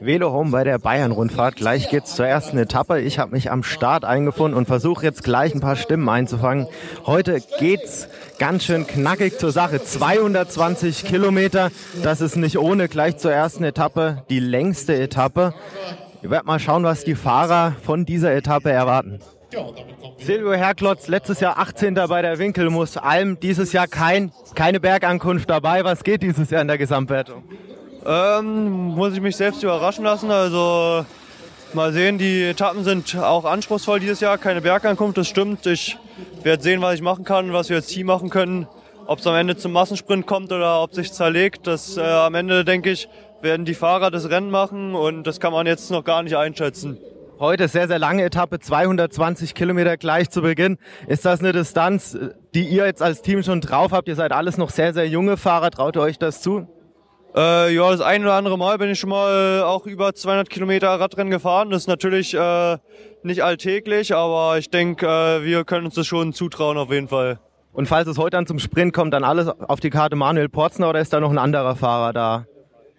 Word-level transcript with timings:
Velo 0.00 0.32
Home 0.32 0.50
bei 0.50 0.64
der 0.64 0.78
Bayern-Rundfahrt. 0.78 1.56
Gleich 1.56 1.88
geht's 1.88 2.14
zur 2.16 2.26
ersten 2.26 2.58
Etappe. 2.58 3.00
Ich 3.00 3.18
habe 3.18 3.32
mich 3.32 3.50
am 3.50 3.62
Start 3.62 4.04
eingefunden 4.04 4.56
und 4.56 4.66
versuche 4.66 5.04
jetzt 5.04 5.22
gleich 5.22 5.54
ein 5.54 5.60
paar 5.60 5.76
Stimmen 5.76 6.08
einzufangen. 6.08 6.66
Heute 7.06 7.40
geht's 7.58 8.08
ganz 8.38 8.64
schön 8.64 8.86
knackig 8.86 9.38
zur 9.38 9.52
Sache. 9.52 9.82
220 9.82 11.04
Kilometer, 11.04 11.70
das 12.02 12.20
ist 12.20 12.36
nicht 12.36 12.58
ohne. 12.58 12.88
Gleich 12.88 13.18
zur 13.18 13.32
ersten 13.32 13.64
Etappe, 13.64 14.24
die 14.30 14.40
längste 14.40 14.94
Etappe. 14.94 15.54
Wir 16.20 16.30
werden 16.30 16.46
mal 16.46 16.58
schauen, 16.58 16.84
was 16.84 17.04
die 17.04 17.14
Fahrer 17.14 17.74
von 17.82 18.04
dieser 18.04 18.34
Etappe 18.34 18.70
erwarten. 18.70 19.20
Silvio 20.18 20.54
Herklotz, 20.54 21.06
letztes 21.06 21.40
Jahr 21.40 21.58
18. 21.58 21.94
bei 21.94 22.22
der 22.22 22.38
Winkelmus 22.38 22.96
Alm, 22.96 23.38
dieses 23.38 23.72
Jahr 23.72 23.86
kein, 23.86 24.32
keine 24.54 24.80
Bergankunft 24.80 25.48
dabei. 25.48 25.84
Was 25.84 26.02
geht 26.02 26.22
dieses 26.22 26.50
Jahr 26.50 26.62
in 26.62 26.68
der 26.68 26.78
Gesamtwertung? 26.78 27.44
Ähm, 28.06 28.94
muss 28.94 29.14
ich 29.14 29.20
mich 29.20 29.36
selbst 29.36 29.62
überraschen 29.62 30.04
lassen. 30.04 30.30
Also 30.30 31.06
mal 31.72 31.92
sehen, 31.92 32.18
die 32.18 32.44
Etappen 32.44 32.84
sind 32.84 33.16
auch 33.16 33.44
anspruchsvoll 33.44 34.00
dieses 34.00 34.20
Jahr. 34.20 34.38
Keine 34.38 34.60
Bergankunft, 34.60 35.16
das 35.16 35.28
stimmt. 35.28 35.66
Ich 35.66 35.98
werde 36.42 36.62
sehen, 36.62 36.82
was 36.82 36.94
ich 36.94 37.02
machen 37.02 37.24
kann, 37.24 37.52
was 37.52 37.68
wir 37.68 37.76
als 37.76 37.86
Team 37.86 38.06
machen 38.06 38.30
können. 38.30 38.66
Ob 39.06 39.18
es 39.18 39.26
am 39.26 39.34
Ende 39.34 39.56
zum 39.56 39.72
Massensprint 39.72 40.26
kommt 40.26 40.52
oder 40.52 40.82
ob 40.82 40.94
sich 40.94 41.12
zerlegt, 41.12 41.66
das 41.66 41.98
äh, 41.98 42.02
am 42.02 42.34
Ende 42.34 42.64
denke 42.64 42.90
ich 42.90 43.08
werden 43.44 43.66
die 43.66 43.74
Fahrer 43.74 44.10
das 44.10 44.30
Rennen 44.30 44.50
machen 44.50 44.94
und 44.94 45.24
das 45.24 45.38
kann 45.38 45.52
man 45.52 45.66
jetzt 45.66 45.90
noch 45.90 46.02
gar 46.02 46.22
nicht 46.22 46.34
einschätzen. 46.34 46.98
Heute 47.38 47.68
sehr, 47.68 47.86
sehr 47.88 47.98
lange 47.98 48.24
Etappe, 48.24 48.58
220 48.58 49.54
Kilometer 49.54 49.96
gleich 49.98 50.30
zu 50.30 50.40
Beginn. 50.40 50.78
Ist 51.06 51.26
das 51.26 51.40
eine 51.40 51.52
Distanz, 51.52 52.16
die 52.54 52.66
ihr 52.66 52.86
jetzt 52.86 53.02
als 53.02 53.20
Team 53.20 53.42
schon 53.42 53.60
drauf 53.60 53.92
habt? 53.92 54.08
Ihr 54.08 54.14
seid 54.14 54.32
alles 54.32 54.56
noch 54.56 54.70
sehr, 54.70 54.94
sehr 54.94 55.06
junge 55.06 55.36
Fahrer. 55.36 55.70
Traut 55.70 55.94
ihr 55.96 56.00
euch 56.00 56.18
das 56.18 56.40
zu? 56.40 56.66
Äh, 57.34 57.74
ja, 57.74 57.90
das 57.90 58.00
ein 58.00 58.22
oder 58.22 58.34
andere 58.34 58.56
Mal 58.56 58.78
bin 58.78 58.90
ich 58.90 59.00
schon 59.00 59.10
mal 59.10 59.62
auch 59.62 59.86
über 59.86 60.14
200 60.14 60.48
Kilometer 60.48 60.88
Radrennen 60.88 61.30
gefahren. 61.30 61.70
Das 61.70 61.82
ist 61.82 61.88
natürlich 61.88 62.32
äh, 62.34 62.78
nicht 63.24 63.42
alltäglich, 63.42 64.14
aber 64.14 64.58
ich 64.58 64.70
denke, 64.70 65.06
äh, 65.06 65.44
wir 65.44 65.64
können 65.64 65.86
uns 65.86 65.94
das 65.94 66.06
schon 66.06 66.32
zutrauen 66.32 66.78
auf 66.78 66.92
jeden 66.92 67.08
Fall. 67.08 67.40
Und 67.72 67.86
falls 67.86 68.06
es 68.06 68.18
heute 68.18 68.36
dann 68.36 68.46
zum 68.46 68.60
Sprint 68.60 68.92
kommt, 68.92 69.12
dann 69.12 69.24
alles 69.24 69.48
auf 69.48 69.80
die 69.80 69.90
Karte 69.90 70.14
Manuel 70.14 70.48
Porzner 70.48 70.88
oder 70.90 71.00
ist 71.00 71.12
da 71.12 71.18
noch 71.18 71.32
ein 71.32 71.38
anderer 71.38 71.74
Fahrer 71.74 72.12
da? 72.12 72.46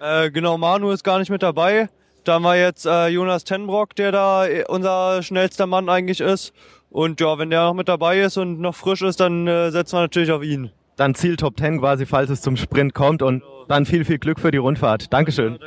Äh, 0.02 0.31
genau, 0.31 0.58
Manu 0.58 0.91
ist 0.91 1.06
gar 1.06 1.19
nicht 1.19 1.31
mit 1.31 1.41
dabei. 1.41 1.88
Da 2.25 2.33
haben 2.33 2.44
wir 2.44 2.58
jetzt 2.58 2.86
äh, 2.86 3.08
Jonas 3.08 3.45
Tenbrock, 3.45 3.95
der 3.95 4.11
da 4.11 4.45
äh, 4.45 4.66
unser 4.67 5.23
schnellster 5.23 5.66
Mann 5.66 5.88
eigentlich 5.88 6.19
ist. 6.19 6.52
Und 6.89 7.22
ja, 7.22 7.38
wenn 7.38 7.52
der 7.52 7.63
noch 7.63 7.73
mit 7.73 7.88
dabei 7.88 8.19
ist 8.19 8.36
und 8.36 8.59
noch 8.59 8.75
frisch 8.75 9.02
ist, 9.02 9.22
dann 9.22 9.47
äh, 9.47 9.72
setzen 9.72 9.95
wir 9.95 10.02
natürlich 10.02 10.31
auf 10.31 10.44
ihn. 10.44 10.72
Dann 10.95 11.15
Ziel 11.15 11.35
Top 11.35 11.59
10 11.59 11.79
quasi, 11.79 12.05
falls 12.05 12.29
es 12.29 12.41
zum 12.41 12.57
Sprint 12.57 12.93
kommt. 12.93 13.21
Und 13.21 13.43
dann 13.67 13.85
viel, 13.85 14.05
viel 14.05 14.19
Glück 14.19 14.39
für 14.39 14.51
die 14.51 14.57
Rundfahrt. 14.57 15.11
Dankeschön. 15.11 15.59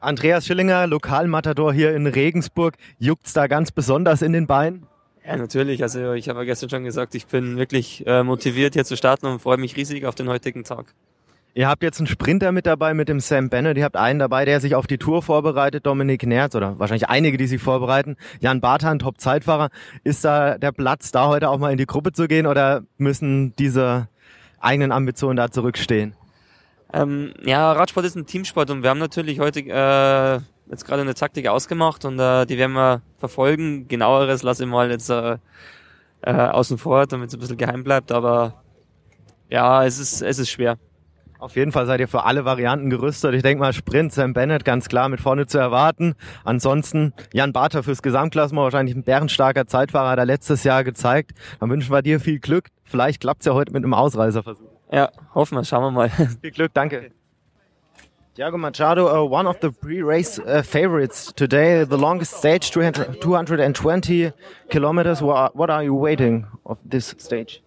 Andreas 0.00 0.46
Schillinger, 0.46 0.86
Lokalmatador 0.86 1.72
hier 1.72 1.94
in 1.94 2.06
Regensburg. 2.06 2.74
Juckt's 2.98 3.34
da 3.34 3.46
ganz 3.46 3.70
besonders 3.70 4.22
in 4.22 4.32
den 4.32 4.46
Beinen? 4.46 4.86
Ja, 5.26 5.36
natürlich. 5.36 5.82
Also 5.82 6.14
ich 6.14 6.28
habe 6.28 6.40
ja 6.40 6.44
gestern 6.46 6.70
schon 6.70 6.84
gesagt, 6.84 7.14
ich 7.14 7.26
bin 7.26 7.58
wirklich 7.58 8.06
äh, 8.06 8.22
motiviert 8.22 8.74
hier 8.74 8.84
zu 8.84 8.96
starten 8.96 9.26
und 9.26 9.40
freue 9.40 9.58
mich 9.58 9.76
riesig 9.76 10.06
auf 10.06 10.14
den 10.14 10.28
heutigen 10.28 10.64
Tag. 10.64 10.94
Ihr 11.52 11.68
habt 11.68 11.82
jetzt 11.82 11.98
einen 11.98 12.06
Sprinter 12.06 12.52
mit 12.52 12.66
dabei 12.66 12.94
mit 12.94 13.08
dem 13.08 13.18
Sam 13.18 13.48
Bennett. 13.48 13.76
Ihr 13.76 13.84
habt 13.84 13.96
einen 13.96 14.20
dabei, 14.20 14.44
der 14.44 14.60
sich 14.60 14.76
auf 14.76 14.86
die 14.86 14.98
Tour 14.98 15.20
vorbereitet, 15.20 15.84
Dominik 15.84 16.24
Nerz, 16.24 16.54
oder 16.54 16.78
wahrscheinlich 16.78 17.08
einige, 17.08 17.38
die 17.38 17.48
sich 17.48 17.60
vorbereiten. 17.60 18.16
Jan 18.38 18.60
Barthan, 18.60 19.00
Top-Zeitfahrer. 19.00 19.70
Ist 20.04 20.24
da 20.24 20.58
der 20.58 20.70
Platz, 20.70 21.10
da 21.10 21.26
heute 21.26 21.48
auch 21.48 21.58
mal 21.58 21.72
in 21.72 21.78
die 21.78 21.86
Gruppe 21.86 22.12
zu 22.12 22.28
gehen 22.28 22.46
oder 22.46 22.82
müssen 22.98 23.52
diese 23.56 24.08
eigenen 24.60 24.92
Ambitionen 24.92 25.36
da 25.36 25.50
zurückstehen? 25.50 26.14
Ähm, 26.92 27.34
ja, 27.44 27.72
Radsport 27.72 28.06
ist 28.06 28.16
ein 28.16 28.26
Teamsport 28.26 28.70
und 28.70 28.82
wir 28.82 28.90
haben 28.90 28.98
natürlich 28.98 29.40
heute 29.40 29.60
äh, 29.60 30.40
jetzt 30.70 30.84
gerade 30.84 31.02
eine 31.02 31.14
Taktik 31.14 31.48
ausgemacht 31.48 32.04
und 32.04 32.18
äh, 32.20 32.46
die 32.46 32.58
werden 32.58 32.72
wir 32.72 33.02
verfolgen. 33.18 33.88
Genaueres 33.88 34.44
lasse 34.44 34.64
ich 34.64 34.70
mal 34.70 34.90
jetzt 34.90 35.10
äh, 35.10 35.38
äh, 36.22 36.32
außen 36.32 36.78
vor, 36.78 37.06
damit 37.06 37.28
es 37.28 37.34
ein 37.34 37.40
bisschen 37.40 37.56
geheim 37.56 37.82
bleibt, 37.82 38.12
aber 38.12 38.62
ja, 39.48 39.84
es 39.84 39.98
ist, 39.98 40.22
es 40.22 40.38
ist 40.38 40.50
schwer. 40.50 40.78
Auf 41.40 41.56
jeden 41.56 41.72
Fall 41.72 41.86
seid 41.86 42.00
ihr 42.00 42.08
für 42.08 42.24
alle 42.24 42.44
Varianten 42.44 42.90
gerüstet. 42.90 43.34
Ich 43.34 43.42
denke 43.42 43.60
mal, 43.60 43.72
Sprint, 43.72 44.12
Sam 44.12 44.34
Bennett 44.34 44.62
ganz 44.66 44.88
klar 44.88 45.08
mit 45.08 45.20
vorne 45.20 45.46
zu 45.46 45.56
erwarten. 45.56 46.14
Ansonsten 46.44 47.14
Jan 47.32 47.54
Barter 47.54 47.82
fürs 47.82 48.02
Gesamtklassement, 48.02 48.62
wahrscheinlich 48.64 48.94
ein 48.94 49.04
bärenstarker 49.04 49.66
Zeitfahrer, 49.66 50.10
hat 50.10 50.18
er 50.18 50.26
letztes 50.26 50.64
Jahr 50.64 50.84
gezeigt. 50.84 51.32
Dann 51.58 51.70
wünschen 51.70 51.90
wir 51.92 52.02
dir 52.02 52.20
viel 52.20 52.40
Glück. 52.40 52.68
Vielleicht 52.84 53.22
klappt's 53.22 53.46
ja 53.46 53.54
heute 53.54 53.72
mit 53.72 53.82
einem 53.82 53.94
Ausreißerversuch. 53.94 54.68
Ja, 54.92 55.10
hoffen 55.34 55.56
wir, 55.56 55.64
schauen 55.64 55.84
wir 55.84 55.90
mal. 55.90 56.10
Viel 56.42 56.50
Glück, 56.50 56.74
danke. 56.74 57.10
Thiago 58.34 58.58
Machado, 58.58 59.08
uh, 59.08 59.26
one 59.26 59.48
of 59.48 59.56
the 59.62 59.70
pre-race 59.70 60.38
uh, 60.38 60.62
favorites 60.62 61.32
today, 61.34 61.84
the 61.84 61.96
longest 61.96 62.34
stage, 62.34 62.70
220 62.70 64.32
kilometers. 64.68 65.22
What 65.22 65.70
are 65.70 65.82
you 65.82 65.94
waiting 65.94 66.46
of 66.64 66.78
this 66.84 67.14
stage? 67.18 67.62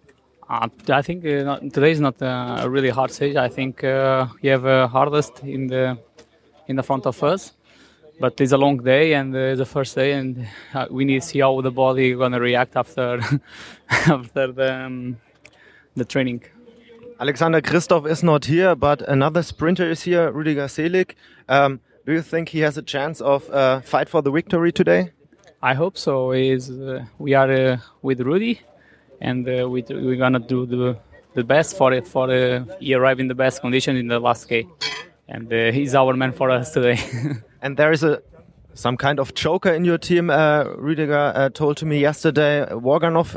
Uh, 0.48 0.68
I 0.88 1.02
think 1.02 1.24
uh, 1.24 1.42
not, 1.42 1.60
today 1.72 1.90
is 1.92 2.00
not 2.00 2.20
uh, 2.20 2.60
a 2.62 2.68
really 2.68 2.90
hard 2.90 3.10
stage. 3.10 3.36
I 3.36 3.48
think 3.48 3.82
uh, 3.82 4.26
you 4.42 4.50
have 4.50 4.66
uh, 4.66 4.86
hardest 4.88 5.40
in 5.42 5.68
the 5.68 5.98
in 6.66 6.76
the 6.76 6.82
front 6.82 7.06
of 7.06 7.22
us, 7.22 7.52
but 8.20 8.40
it's 8.40 8.52
a 8.52 8.58
long 8.58 8.78
day 8.78 9.14
and 9.14 9.34
uh, 9.34 9.54
the 9.54 9.64
first 9.64 9.94
day, 9.94 10.12
and 10.12 10.46
uh, 10.74 10.86
we 10.90 11.04
need 11.04 11.22
to 11.22 11.28
see 11.28 11.40
how 11.40 11.60
the 11.60 11.70
body 11.70 12.14
gonna 12.14 12.40
react 12.40 12.76
after 12.76 13.20
after 13.88 14.52
the 14.52 14.74
um, 14.74 15.16
the 15.96 16.04
training. 16.04 16.42
Alexander 17.20 17.60
Christoph 17.60 18.06
is 18.06 18.22
not 18.22 18.44
here, 18.44 18.74
but 18.74 19.00
another 19.08 19.42
sprinter 19.42 19.88
is 19.88 20.02
here, 20.02 20.30
Rudiger 20.30 20.68
Selig. 20.68 21.14
Um, 21.48 21.80
do 22.04 22.12
you 22.12 22.22
think 22.22 22.50
he 22.50 22.60
has 22.60 22.76
a 22.76 22.82
chance 22.82 23.20
of 23.20 23.48
uh, 23.50 23.80
fight 23.80 24.08
for 24.08 24.20
the 24.20 24.30
victory 24.30 24.72
today? 24.72 25.12
I 25.62 25.72
hope 25.74 25.96
so. 25.96 26.32
Is 26.32 26.70
uh, 26.70 27.06
we 27.18 27.32
are 27.32 27.50
uh, 27.50 27.76
with 28.02 28.20
Rudy, 28.20 28.60
and 29.20 29.48
uh, 29.48 29.68
we 29.68 29.84
we're 29.88 30.16
gonna 30.16 30.38
do 30.38 30.66
the 30.66 30.96
the 31.34 31.44
best 31.44 31.76
for 31.76 31.92
it 31.92 32.06
for 32.06 32.30
uh, 32.30 32.64
he 32.80 32.94
arrived 32.94 33.20
in 33.20 33.28
the 33.28 33.34
best 33.34 33.60
condition 33.60 33.96
in 33.96 34.08
the 34.08 34.18
last 34.18 34.48
K, 34.48 34.66
and 35.28 35.52
uh, 35.52 35.72
he's 35.72 35.94
our 35.94 36.14
man 36.14 36.32
for 36.32 36.50
us 36.50 36.72
today. 36.72 36.98
and 37.62 37.76
there 37.76 37.92
is 37.92 38.02
a 38.04 38.22
some 38.74 38.96
kind 38.96 39.20
of 39.20 39.34
joker 39.34 39.72
in 39.72 39.84
your 39.84 39.98
team. 39.98 40.30
Uh, 40.30 40.64
Rudiger 40.76 41.32
uh, 41.34 41.48
told 41.50 41.76
to 41.78 41.86
me 41.86 42.00
yesterday. 42.00 42.66
Warganov 42.70 43.36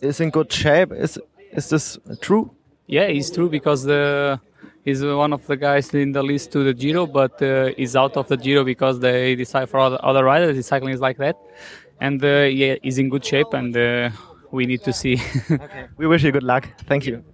is 0.00 0.20
in 0.20 0.30
good 0.30 0.52
shape. 0.52 0.92
Is 0.92 1.18
is 1.52 1.68
this 1.68 1.98
true? 2.20 2.50
Yeah, 2.86 3.02
it's 3.02 3.30
true 3.30 3.48
because 3.48 3.84
the 3.84 4.40
he's 4.84 5.02
one 5.02 5.32
of 5.32 5.46
the 5.46 5.56
guys 5.56 5.92
in 5.94 6.12
the 6.12 6.22
list 6.22 6.52
to 6.52 6.64
the 6.64 6.74
Giro, 6.74 7.06
but 7.06 7.40
uh, 7.42 7.70
he's 7.76 7.96
out 7.96 8.16
of 8.16 8.28
the 8.28 8.36
Giro 8.36 8.64
because 8.64 9.00
they 9.00 9.34
decide 9.34 9.68
for 9.68 9.78
other, 9.78 9.98
other 10.02 10.24
riders. 10.24 10.56
The 10.56 10.62
cycling 10.62 10.94
is 10.94 11.00
like 11.00 11.18
that, 11.18 11.36
and 12.00 12.22
uh, 12.24 12.48
yeah, 12.60 12.76
he's 12.82 12.98
in 12.98 13.08
good 13.08 13.24
shape, 13.24 13.52
and 13.52 13.76
uh, 13.76 14.10
we 14.52 14.66
need 14.66 14.82
to 14.84 14.92
see. 14.92 15.20
okay. 15.50 15.86
We 15.96 16.06
wish 16.06 16.22
you 16.22 16.32
good 16.32 16.42
luck. 16.42 16.68
Thank 16.86 17.06
you. 17.06 17.24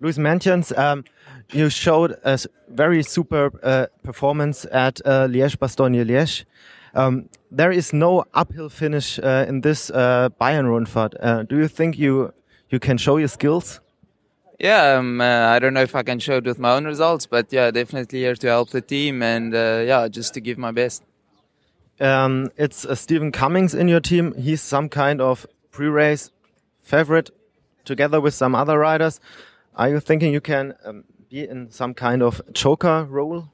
Luis 0.00 0.18
mentions 0.18 0.72
um, 0.72 1.04
you 1.52 1.68
showed 1.70 2.16
a 2.24 2.38
very 2.68 3.02
superb 3.02 3.58
uh, 3.62 3.86
performance 4.02 4.66
at 4.72 5.00
uh, 5.04 5.28
Liège-Bastogne-Liège. 5.28 6.44
Um, 6.94 7.28
there 7.50 7.70
is 7.70 7.92
no 7.92 8.24
uphill 8.34 8.68
finish 8.68 9.18
uh, 9.18 9.46
in 9.48 9.60
this 9.60 9.90
uh, 9.90 10.28
Bayern 10.40 10.66
Rundfahrt. 10.66 11.14
Uh, 11.20 11.42
do 11.44 11.56
you 11.56 11.68
think 11.68 11.98
you 11.98 12.32
you 12.68 12.78
can 12.78 12.98
show 12.98 13.16
your 13.18 13.28
skills? 13.28 13.80
Yeah, 14.58 14.98
um, 14.98 15.20
uh, 15.20 15.24
I 15.24 15.58
don't 15.58 15.74
know 15.74 15.82
if 15.82 15.94
I 15.94 16.02
can 16.02 16.18
show 16.18 16.36
it 16.36 16.44
with 16.44 16.58
my 16.58 16.72
own 16.72 16.84
results, 16.84 17.26
but 17.26 17.52
yeah, 17.52 17.70
definitely 17.70 18.20
here 18.20 18.34
to 18.34 18.46
help 18.46 18.70
the 18.70 18.80
team 18.80 19.22
and 19.22 19.54
uh, 19.54 19.82
yeah, 19.86 20.08
just 20.08 20.34
to 20.34 20.40
give 20.40 20.58
my 20.58 20.70
best. 20.70 21.02
Um, 22.00 22.50
it's 22.56 22.84
uh, 22.84 22.94
Stephen 22.94 23.32
Cummings 23.32 23.74
in 23.74 23.88
your 23.88 24.00
team. 24.00 24.34
He's 24.34 24.60
some 24.60 24.88
kind 24.88 25.20
of 25.20 25.46
pre-race 25.70 26.30
favorite, 26.80 27.30
together 27.84 28.20
with 28.20 28.34
some 28.34 28.54
other 28.54 28.78
riders. 28.78 29.20
Are 29.76 29.88
you 29.88 30.00
thinking 30.00 30.32
you 30.32 30.40
can 30.40 30.74
um, 30.84 31.04
be 31.30 31.48
in 31.48 31.70
some 31.70 31.94
kind 31.94 32.22
of 32.22 32.40
choker 32.54 33.04
role? 33.04 33.48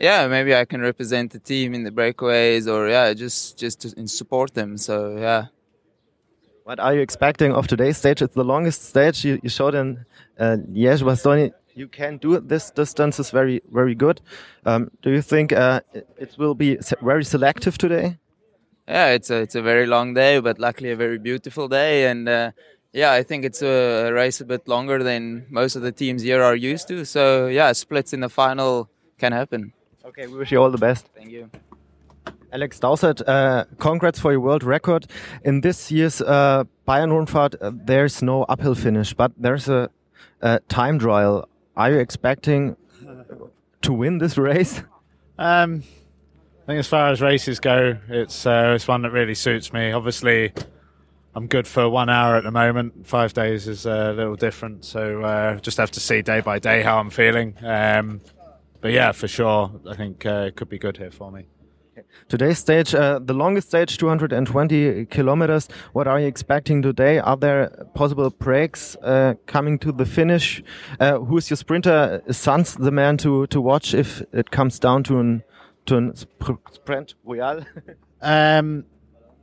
Yeah, 0.00 0.28
maybe 0.28 0.54
I 0.54 0.64
can 0.64 0.80
represent 0.80 1.32
the 1.32 1.38
team 1.38 1.74
in 1.74 1.84
the 1.84 1.90
breakaways, 1.90 2.66
or 2.66 2.88
yeah, 2.88 3.12
just 3.12 3.58
just 3.58 3.80
to 3.82 4.08
support 4.08 4.54
them. 4.54 4.78
So 4.78 5.16
yeah. 5.18 5.46
What 6.64 6.78
are 6.78 6.94
you 6.94 7.00
expecting 7.00 7.52
of 7.52 7.66
today's 7.66 7.96
stage? 7.96 8.22
It's 8.22 8.34
the 8.34 8.44
longest 8.44 8.84
stage 8.84 9.24
you, 9.24 9.40
you 9.42 9.48
showed 9.48 9.74
in 9.74 10.06
uh, 10.38 10.56
Liège 10.70 11.02
Bastogne. 11.02 11.52
You 11.74 11.88
can 11.88 12.18
do 12.18 12.40
this 12.40 12.70
distance 12.70 13.18
is 13.20 13.30
very 13.30 13.62
very 13.72 13.94
good. 13.94 14.20
Um, 14.66 14.90
do 15.02 15.10
you 15.10 15.22
think 15.22 15.52
uh, 15.52 15.80
it, 15.94 16.36
will 16.38 16.54
be 16.54 16.78
very 17.02 17.24
selective 17.24 17.78
today? 17.78 18.18
Yeah, 18.88 19.08
it's 19.10 19.30
a 19.30 19.36
it's 19.36 19.54
a 19.54 19.62
very 19.62 19.86
long 19.86 20.14
day, 20.14 20.40
but 20.40 20.58
luckily 20.58 20.90
a 20.90 20.96
very 20.96 21.18
beautiful 21.18 21.68
day. 21.68 22.10
And 22.10 22.28
uh, 22.28 22.50
yeah, 22.92 23.12
I 23.12 23.22
think 23.22 23.44
it's 23.44 23.62
a 23.62 24.10
race 24.12 24.40
a 24.40 24.44
bit 24.44 24.66
longer 24.66 25.02
than 25.02 25.46
most 25.50 25.76
of 25.76 25.82
the 25.82 25.92
teams 25.92 26.22
here 26.22 26.42
are 26.42 26.56
used 26.56 26.88
to. 26.88 27.04
So 27.04 27.46
yeah, 27.46 27.72
splits 27.72 28.12
in 28.12 28.20
the 28.20 28.28
final 28.28 28.88
can 29.18 29.32
happen. 29.32 29.72
Okay, 30.04 30.26
we 30.26 30.38
wish 30.38 30.50
you 30.50 30.60
all 30.62 30.70
the 30.70 30.78
best. 30.78 31.08
Thank 31.14 31.30
you. 31.30 31.50
Alex 32.52 32.80
Dowsett, 32.80 33.26
uh, 33.28 33.64
congrats 33.78 34.18
for 34.18 34.32
your 34.32 34.40
world 34.40 34.64
record. 34.64 35.06
In 35.44 35.60
this 35.60 35.92
year's 35.92 36.20
uh, 36.20 36.64
Bayern 36.86 37.10
Rundfahrt, 37.10 37.54
uh, 37.60 37.70
there's 37.72 38.22
no 38.22 38.42
uphill 38.44 38.74
finish, 38.74 39.14
but 39.14 39.30
there's 39.36 39.68
a, 39.68 39.88
a, 40.40 40.58
time 40.68 40.98
trial. 40.98 41.48
Are 41.80 41.90
you 41.90 41.98
expecting 41.98 42.76
to 43.80 43.92
win 43.94 44.18
this 44.18 44.36
race? 44.36 44.82
Um, 45.38 45.82
I 46.62 46.66
think 46.66 46.78
as 46.78 46.86
far 46.86 47.08
as 47.08 47.22
races 47.22 47.58
go, 47.58 47.96
it's 48.10 48.44
uh, 48.44 48.74
it's 48.76 48.86
one 48.86 49.00
that 49.00 49.12
really 49.12 49.34
suits 49.34 49.72
me. 49.72 49.90
Obviously, 49.90 50.52
I'm 51.34 51.46
good 51.46 51.66
for 51.66 51.88
one 51.88 52.10
hour 52.10 52.36
at 52.36 52.44
the 52.44 52.50
moment. 52.50 53.06
Five 53.06 53.32
days 53.32 53.66
is 53.66 53.86
a 53.86 54.12
little 54.12 54.36
different, 54.36 54.84
so 54.84 55.22
uh, 55.22 55.56
just 55.60 55.78
have 55.78 55.90
to 55.92 56.00
see 56.00 56.20
day 56.20 56.40
by 56.40 56.58
day 56.58 56.82
how 56.82 56.98
I'm 56.98 57.08
feeling. 57.08 57.56
Um, 57.62 58.20
but 58.82 58.92
yeah, 58.92 59.12
for 59.12 59.26
sure, 59.26 59.72
I 59.88 59.96
think 59.96 60.26
uh, 60.26 60.48
it 60.48 60.56
could 60.56 60.68
be 60.68 60.78
good 60.78 60.98
here 60.98 61.10
for 61.10 61.32
me. 61.32 61.46
Today's 62.28 62.58
stage, 62.58 62.94
uh, 62.94 63.18
the 63.18 63.34
longest 63.34 63.68
stage, 63.68 63.98
220 63.98 65.06
kilometers. 65.06 65.68
What 65.92 66.06
are 66.06 66.20
you 66.20 66.26
expecting 66.26 66.82
today? 66.82 67.18
Are 67.18 67.36
there 67.36 67.70
possible 67.94 68.30
breaks 68.30 68.96
uh, 69.02 69.34
coming 69.46 69.78
to 69.80 69.92
the 69.92 70.06
finish? 70.06 70.62
Uh, 70.98 71.18
who's 71.18 71.50
your 71.50 71.56
sprinter? 71.56 72.22
Is 72.26 72.36
Sans 72.36 72.74
the 72.74 72.90
man 72.90 73.16
to, 73.18 73.46
to 73.48 73.60
watch 73.60 73.94
if 73.94 74.22
it 74.32 74.50
comes 74.50 74.78
down 74.78 75.02
to 75.04 75.18
an 75.18 75.42
to 75.86 75.96
an 75.96 76.14
sp 76.14 76.60
sprint 76.72 77.14
royal? 77.24 77.64
Um, 78.22 78.84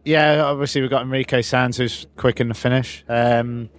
yeah, 0.05 0.43
obviously 0.43 0.81
we've 0.81 0.89
got 0.91 1.01
Enrique 1.01 1.41
Sands 1.41 1.77
who's 1.77 2.05
quick 2.15 2.39
in 2.39 2.47
the 2.47 2.53
finish. 2.53 3.03
Um, 3.09 3.69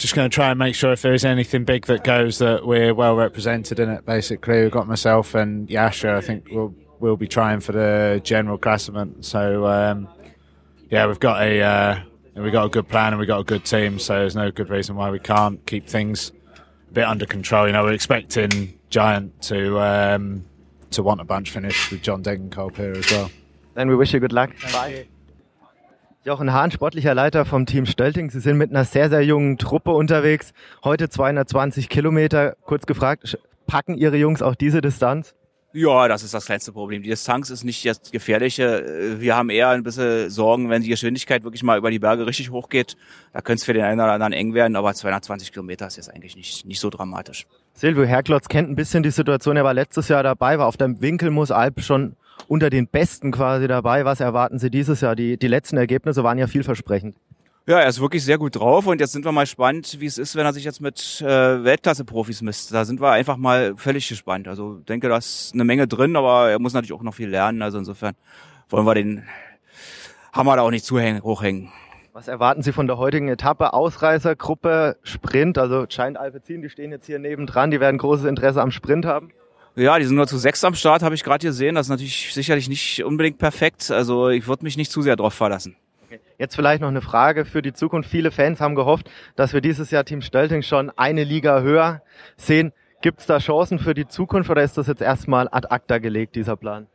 just 0.00 0.14
going 0.14 0.28
to 0.28 0.34
try 0.34 0.50
and 0.50 0.58
make 0.58 0.74
sure 0.74 0.92
if 0.92 1.02
there 1.02 1.12
is 1.12 1.24
anything 1.24 1.64
big 1.64 1.86
that 1.86 2.04
goes 2.04 2.38
that 2.38 2.66
we're 2.66 2.94
well 2.94 3.16
represented 3.16 3.78
in 3.78 3.90
it. 3.90 4.06
Basically, 4.06 4.62
we've 4.62 4.70
got 4.70 4.88
myself 4.88 5.34
and 5.34 5.68
Yasha. 5.70 6.14
I 6.14 6.22
think 6.22 6.48
we'll 6.50 6.74
we'll 6.98 7.18
be 7.18 7.28
trying 7.28 7.60
for 7.60 7.72
the 7.72 8.20
general 8.24 8.56
classement. 8.56 9.24
So 9.26 9.66
um, 9.66 10.08
yeah, 10.88 11.06
we've 11.06 11.20
got 11.20 11.42
a 11.42 11.60
uh, 11.60 12.00
we've 12.34 12.52
got 12.52 12.64
a 12.64 12.68
good 12.70 12.88
plan 12.88 13.12
and 13.12 13.18
we've 13.18 13.28
got 13.28 13.40
a 13.40 13.44
good 13.44 13.64
team. 13.64 13.98
So 13.98 14.14
there's 14.20 14.34
no 14.34 14.50
good 14.50 14.70
reason 14.70 14.96
why 14.96 15.10
we 15.10 15.18
can't 15.18 15.64
keep 15.66 15.86
things 15.86 16.32
a 16.88 16.92
bit 16.92 17.04
under 17.04 17.26
control. 17.26 17.66
You 17.66 17.74
know, 17.74 17.84
we're 17.84 17.92
expecting 17.92 18.78
Giant 18.88 19.42
to 19.42 19.78
um, 19.80 20.46
to 20.92 21.02
want 21.02 21.20
a 21.20 21.24
bunch 21.24 21.50
finish 21.50 21.90
with 21.90 22.00
John 22.00 22.22
Degenkolb 22.22 22.74
here 22.74 22.92
as 22.92 23.10
well. 23.10 23.30
Then 23.74 23.88
we 23.88 23.96
wish 23.96 24.14
you 24.14 24.20
good 24.20 24.32
luck. 24.32 24.50
Bye. 24.72 25.08
Jochen 26.22 26.52
Hahn, 26.52 26.70
sportlicher 26.70 27.14
Leiter 27.14 27.46
vom 27.46 27.64
Team 27.64 27.86
Stölting. 27.86 28.28
Sie 28.28 28.40
sind 28.40 28.58
mit 28.58 28.68
einer 28.68 28.84
sehr, 28.84 29.08
sehr 29.08 29.22
jungen 29.22 29.56
Truppe 29.56 29.92
unterwegs. 29.92 30.52
Heute 30.84 31.08
220 31.08 31.88
Kilometer. 31.88 32.56
Kurz 32.60 32.84
gefragt, 32.84 33.38
packen 33.66 33.96
Ihre 33.96 34.18
Jungs 34.18 34.42
auch 34.42 34.54
diese 34.54 34.82
Distanz? 34.82 35.34
Ja, 35.72 36.08
das 36.08 36.22
ist 36.22 36.34
das 36.34 36.44
kleinste 36.44 36.72
Problem. 36.72 37.02
Die 37.02 37.08
Distanz 37.08 37.48
ist 37.48 37.64
nicht 37.64 37.86
das 37.86 38.10
Gefährliche. 38.10 39.16
Wir 39.18 39.34
haben 39.34 39.48
eher 39.48 39.70
ein 39.70 39.82
bisschen 39.82 40.28
Sorgen, 40.28 40.68
wenn 40.68 40.82
die 40.82 40.90
Geschwindigkeit 40.90 41.42
wirklich 41.42 41.62
mal 41.62 41.78
über 41.78 41.90
die 41.90 41.98
Berge 41.98 42.26
richtig 42.26 42.50
hochgeht. 42.50 42.98
Da 43.32 43.40
könnte 43.40 43.60
es 43.60 43.64
für 43.64 43.72
den 43.72 43.84
einen 43.84 44.00
oder 44.00 44.12
anderen 44.12 44.34
eng 44.34 44.52
werden, 44.52 44.76
aber 44.76 44.92
220 44.92 45.52
Kilometer 45.52 45.86
ist 45.86 45.96
jetzt 45.96 46.12
eigentlich 46.12 46.36
nicht, 46.36 46.66
nicht 46.66 46.80
so 46.80 46.90
dramatisch. 46.90 47.46
Silvio 47.72 48.04
Herklotz 48.04 48.48
kennt 48.48 48.68
ein 48.68 48.76
bisschen 48.76 49.02
die 49.02 49.10
Situation. 49.10 49.56
Er 49.56 49.64
war 49.64 49.72
letztes 49.72 50.08
Jahr 50.08 50.22
dabei, 50.22 50.58
war 50.58 50.66
auf 50.66 50.76
der 50.76 51.00
Winkelmus-Alp 51.00 51.80
schon 51.80 52.16
unter 52.48 52.70
den 52.70 52.86
Besten 52.86 53.32
quasi 53.32 53.68
dabei. 53.68 54.04
Was 54.04 54.20
erwarten 54.20 54.58
Sie 54.58 54.70
dieses 54.70 55.00
Jahr? 55.00 55.16
Die, 55.16 55.36
die 55.36 55.48
letzten 55.48 55.76
Ergebnisse 55.76 56.24
waren 56.24 56.38
ja 56.38 56.46
vielversprechend. 56.46 57.16
Ja, 57.66 57.78
er 57.78 57.88
ist 57.88 58.00
wirklich 58.00 58.24
sehr 58.24 58.38
gut 58.38 58.56
drauf 58.56 58.86
und 58.86 59.00
jetzt 59.00 59.12
sind 59.12 59.24
wir 59.24 59.32
mal 59.32 59.42
gespannt, 59.42 59.98
wie 60.00 60.06
es 60.06 60.18
ist, 60.18 60.34
wenn 60.34 60.44
er 60.44 60.52
sich 60.52 60.64
jetzt 60.64 60.80
mit 60.80 61.20
äh, 61.20 61.62
Weltklasse-Profis 61.62 62.42
misst. 62.42 62.74
Da 62.74 62.84
sind 62.84 63.00
wir 63.00 63.12
einfach 63.12 63.36
mal 63.36 63.74
völlig 63.76 64.08
gespannt. 64.08 64.48
Also 64.48 64.78
denke, 64.78 65.08
da 65.08 65.18
ist 65.18 65.52
eine 65.54 65.64
Menge 65.64 65.86
drin, 65.86 66.16
aber 66.16 66.50
er 66.50 66.58
muss 66.58 66.72
natürlich 66.72 66.92
auch 66.92 67.02
noch 67.02 67.14
viel 67.14 67.28
lernen. 67.28 67.62
Also 67.62 67.78
insofern 67.78 68.14
wollen 68.70 68.86
wir 68.86 68.94
den 68.94 69.24
Hammer 70.32 70.56
da 70.56 70.62
auch 70.62 70.70
nicht 70.70 70.84
zu 70.84 70.98
hochhängen. 70.98 71.70
Was 72.12 72.26
erwarten 72.26 72.62
Sie 72.62 72.72
von 72.72 72.88
der 72.88 72.98
heutigen 72.98 73.28
Etappe? 73.28 73.72
Ausreißergruppe, 73.72 74.96
Sprint, 75.04 75.56
also 75.56 75.86
Giant 75.86 76.18
Alpecin, 76.18 76.62
die 76.62 76.70
stehen 76.70 76.90
jetzt 76.90 77.06
hier 77.06 77.20
nebendran, 77.20 77.70
die 77.70 77.78
werden 77.78 77.98
großes 77.98 78.26
Interesse 78.26 78.60
am 78.62 78.72
Sprint 78.72 79.06
haben. 79.06 79.30
Ja, 79.76 79.98
die 79.98 80.04
sind 80.04 80.16
nur 80.16 80.26
zu 80.26 80.38
sechs 80.38 80.64
am 80.64 80.74
Start, 80.74 81.02
habe 81.02 81.14
ich 81.14 81.24
gerade 81.24 81.46
gesehen. 81.46 81.74
Das 81.74 81.86
ist 81.86 81.90
natürlich 81.90 82.34
sicherlich 82.34 82.68
nicht 82.68 83.04
unbedingt 83.04 83.38
perfekt. 83.38 83.90
Also 83.90 84.28
ich 84.28 84.46
würde 84.46 84.64
mich 84.64 84.76
nicht 84.76 84.90
zu 84.90 85.02
sehr 85.02 85.16
drauf 85.16 85.34
verlassen. 85.34 85.76
Jetzt 86.38 86.56
vielleicht 86.56 86.80
noch 86.80 86.88
eine 86.88 87.02
Frage 87.02 87.44
für 87.44 87.60
die 87.60 87.72
Zukunft. 87.72 88.08
Viele 88.08 88.30
Fans 88.30 88.60
haben 88.60 88.74
gehofft, 88.74 89.10
dass 89.36 89.52
wir 89.52 89.60
dieses 89.60 89.90
Jahr 89.90 90.04
Team 90.04 90.22
Stölting 90.22 90.62
schon 90.62 90.90
eine 90.96 91.22
Liga 91.22 91.60
höher 91.60 92.02
sehen. 92.36 92.72
Gibt 93.02 93.20
es 93.20 93.26
da 93.26 93.38
Chancen 93.38 93.78
für 93.78 93.94
die 93.94 94.08
Zukunft 94.08 94.50
oder 94.50 94.62
ist 94.62 94.76
das 94.76 94.86
jetzt 94.86 95.02
erstmal 95.02 95.48
ad 95.50 95.68
acta 95.70 95.98
gelegt, 95.98 96.36
dieser 96.36 96.56
Plan? 96.56 96.86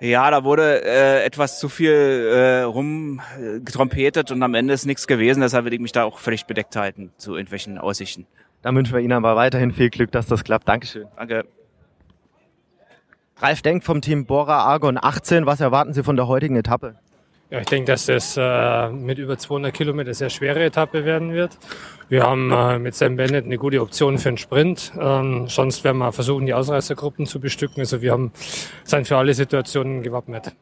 Ja, 0.00 0.30
da 0.30 0.42
wurde 0.42 0.84
äh, 0.84 1.24
etwas 1.24 1.60
zu 1.60 1.68
viel 1.68 1.92
äh, 1.92 2.62
rumgetrompetet 2.62 4.32
und 4.32 4.42
am 4.42 4.54
Ende 4.54 4.74
ist 4.74 4.86
nichts 4.86 5.06
gewesen. 5.06 5.40
Deshalb 5.40 5.64
will 5.64 5.74
ich 5.74 5.80
mich 5.80 5.92
da 5.92 6.02
auch 6.04 6.18
völlig 6.18 6.46
bedeckt 6.46 6.74
halten 6.74 7.12
zu 7.16 7.34
irgendwelchen 7.34 7.78
Aussichten. 7.78 8.26
Dann 8.62 8.74
wünschen 8.74 8.94
wir 8.94 9.00
Ihnen 9.00 9.12
aber 9.12 9.36
weiterhin 9.36 9.72
viel 9.72 9.90
Glück, 9.90 10.10
dass 10.10 10.26
das 10.26 10.42
klappt. 10.42 10.68
Dankeschön. 10.68 11.06
Danke. 11.16 11.44
Ralf 13.42 13.60
Denk 13.60 13.82
vom 13.82 14.00
Team 14.00 14.24
Bora 14.24 14.60
Argon 14.60 14.96
18. 15.02 15.46
Was 15.46 15.60
erwarten 15.60 15.92
Sie 15.92 16.04
von 16.04 16.14
der 16.14 16.28
heutigen 16.28 16.54
Etappe? 16.54 16.94
Ja, 17.50 17.58
ich 17.58 17.66
denke, 17.66 17.90
dass 17.90 18.06
das 18.06 18.36
äh, 18.38 18.88
mit 18.90 19.18
über 19.18 19.36
200 19.36 19.74
Kilometer 19.74 20.06
eine 20.06 20.14
sehr 20.14 20.30
schwere 20.30 20.62
Etappe 20.62 21.04
werden 21.04 21.32
wird. 21.32 21.58
Wir 22.08 22.22
haben 22.22 22.52
äh, 22.52 22.78
mit 22.78 22.94
Sam 22.94 23.16
Bennett 23.16 23.44
eine 23.44 23.58
gute 23.58 23.82
Option 23.82 24.18
für 24.18 24.28
einen 24.28 24.38
Sprint. 24.38 24.92
Ähm, 24.96 25.48
sonst 25.48 25.82
werden 25.82 25.98
wir 25.98 26.12
versuchen, 26.12 26.46
die 26.46 26.54
Ausreißergruppen 26.54 27.26
zu 27.26 27.40
bestücken. 27.40 27.80
Also 27.80 28.00
wir 28.00 28.12
haben, 28.12 28.30
sind 28.84 29.08
für 29.08 29.16
alle 29.16 29.34
Situationen 29.34 30.02
gewappnet. 30.02 30.54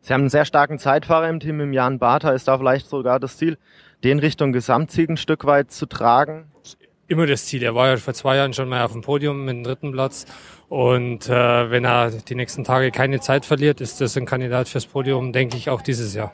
Sie 0.00 0.14
haben 0.14 0.20
einen 0.20 0.30
sehr 0.30 0.44
starken 0.44 0.78
Zeitfahrer 0.78 1.28
im 1.28 1.40
Team, 1.40 1.58
im 1.58 1.72
Jan 1.72 1.98
Bartha. 1.98 2.30
Ist 2.30 2.46
da 2.46 2.56
vielleicht 2.56 2.86
sogar 2.86 3.18
das 3.18 3.36
Ziel, 3.36 3.58
den 4.04 4.20
Richtung 4.20 4.52
Gesamtsieg 4.52 5.10
ein 5.10 5.16
Stück 5.16 5.44
weit 5.44 5.72
zu 5.72 5.86
tragen? 5.86 6.52
Immer 7.08 7.26
das 7.26 7.46
Ziel. 7.46 7.62
Er 7.62 7.74
war 7.74 7.88
ja 7.88 7.96
vor 7.96 8.14
zwei 8.14 8.36
Jahren 8.36 8.52
schon 8.52 8.68
mal 8.68 8.84
auf 8.84 8.92
dem 8.92 9.02
Podium 9.02 9.44
mit 9.44 9.54
dem 9.56 9.64
dritten 9.64 9.92
Platz. 9.92 10.26
Und 10.68 11.28
äh, 11.28 11.70
wenn 11.70 11.84
er 11.84 12.10
die 12.10 12.34
nächsten 12.34 12.64
Tage 12.64 12.90
keine 12.90 13.20
Zeit 13.20 13.44
verliert, 13.44 13.80
ist 13.80 14.00
das 14.00 14.16
ein 14.16 14.26
Kandidat 14.26 14.68
fürs 14.68 14.86
Podium, 14.86 15.32
denke 15.32 15.56
ich, 15.56 15.70
auch 15.70 15.80
dieses 15.80 16.14
Jahr. 16.14 16.32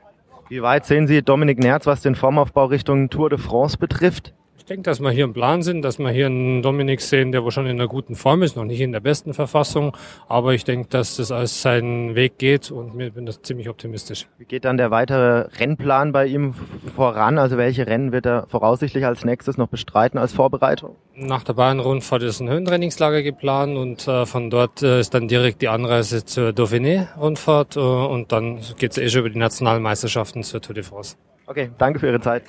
Wie 0.49 0.63
weit 0.63 0.87
sehen 0.87 1.07
Sie 1.07 1.23
Dominik 1.23 1.59
Nerz, 1.59 1.87
was 1.87 2.03
den 2.03 2.15
Formaufbau 2.15 2.67
Richtung 2.67 3.11
Tour 3.11 3.31
de 3.31 3.39
France 3.39 3.77
betrifft? 3.79 4.35
Ich 4.63 4.67
denke, 4.67 4.83
dass 4.83 5.01
wir 5.01 5.11
hier 5.11 5.25
im 5.25 5.33
Plan 5.33 5.63
sind, 5.63 5.83
dass 5.83 5.99
wir 5.99 6.11
hier 6.11 6.27
einen 6.27 6.63
Dominik 6.63 7.01
sehen, 7.01 7.33
der 7.33 7.43
wohl 7.43 7.51
schon 7.51 7.67
in 7.67 7.81
einer 7.81 7.89
guten 7.89 8.15
Form 8.15 8.45
ist, 8.45 8.55
noch 8.55 8.63
nicht 8.63 8.81
in 8.81 8.93
der 8.93 9.01
besten 9.01 9.35
Verfassung. 9.35 9.97
Aber 10.29 10.55
ich 10.55 10.63
denke, 10.63 10.87
dass 10.89 11.17
das 11.17 11.33
als 11.33 11.63
seinen 11.63 12.15
Weg 12.15 12.39
geht 12.39 12.71
und 12.71 13.01
ich 13.01 13.13
bin 13.13 13.27
das 13.27 13.43
ziemlich 13.43 13.69
optimistisch. 13.69 14.29
Wie 14.39 14.45
geht 14.45 14.65
dann 14.65 14.77
der 14.77 14.93
weitere 14.93 15.49
Rennplan 15.59 16.13
bei 16.13 16.27
ihm 16.27 16.55
voran? 16.95 17.39
Also 17.39 17.57
welche 17.57 17.89
Rennen 17.89 18.13
wird 18.13 18.25
er 18.25 18.47
voraussichtlich 18.47 19.05
als 19.05 19.25
nächstes 19.25 19.59
noch 19.59 19.67
bestreiten 19.67 20.17
als 20.17 20.33
Vorbereitung? 20.33 20.95
Nach 21.17 21.43
der 21.43 21.55
Bayern-Rundfahrt 21.55 22.23
ist 22.23 22.39
ein 22.39 22.49
Höhentrainingslager 22.49 23.25
geplant 23.25 23.77
und 23.77 24.07
äh, 24.07 24.27
von 24.27 24.49
dort 24.49 24.81
äh, 24.81 25.01
ist 25.01 25.13
dann 25.13 25.27
direkt 25.27 25.61
die 25.63 25.69
Anreise 25.69 26.25
zur 26.25 26.51
Dauphiné-Rundfahrt 26.51 27.75
äh, 27.75 27.81
und 27.81 28.31
dann 28.31 28.61
geht 28.79 28.93
es 28.93 28.99
eh 28.99 29.09
schon 29.09 29.23
über 29.23 29.31
die 29.31 29.41
Nationalmeisterschaften 29.41 30.45
zur 30.45 30.61
Tour 30.61 30.77
de 30.77 30.85
France. 30.85 31.17
Okay, 31.49 31.73
danke 31.79 31.99
für 31.99 32.07
Ihre 32.07 32.21
Zeit. 32.21 32.45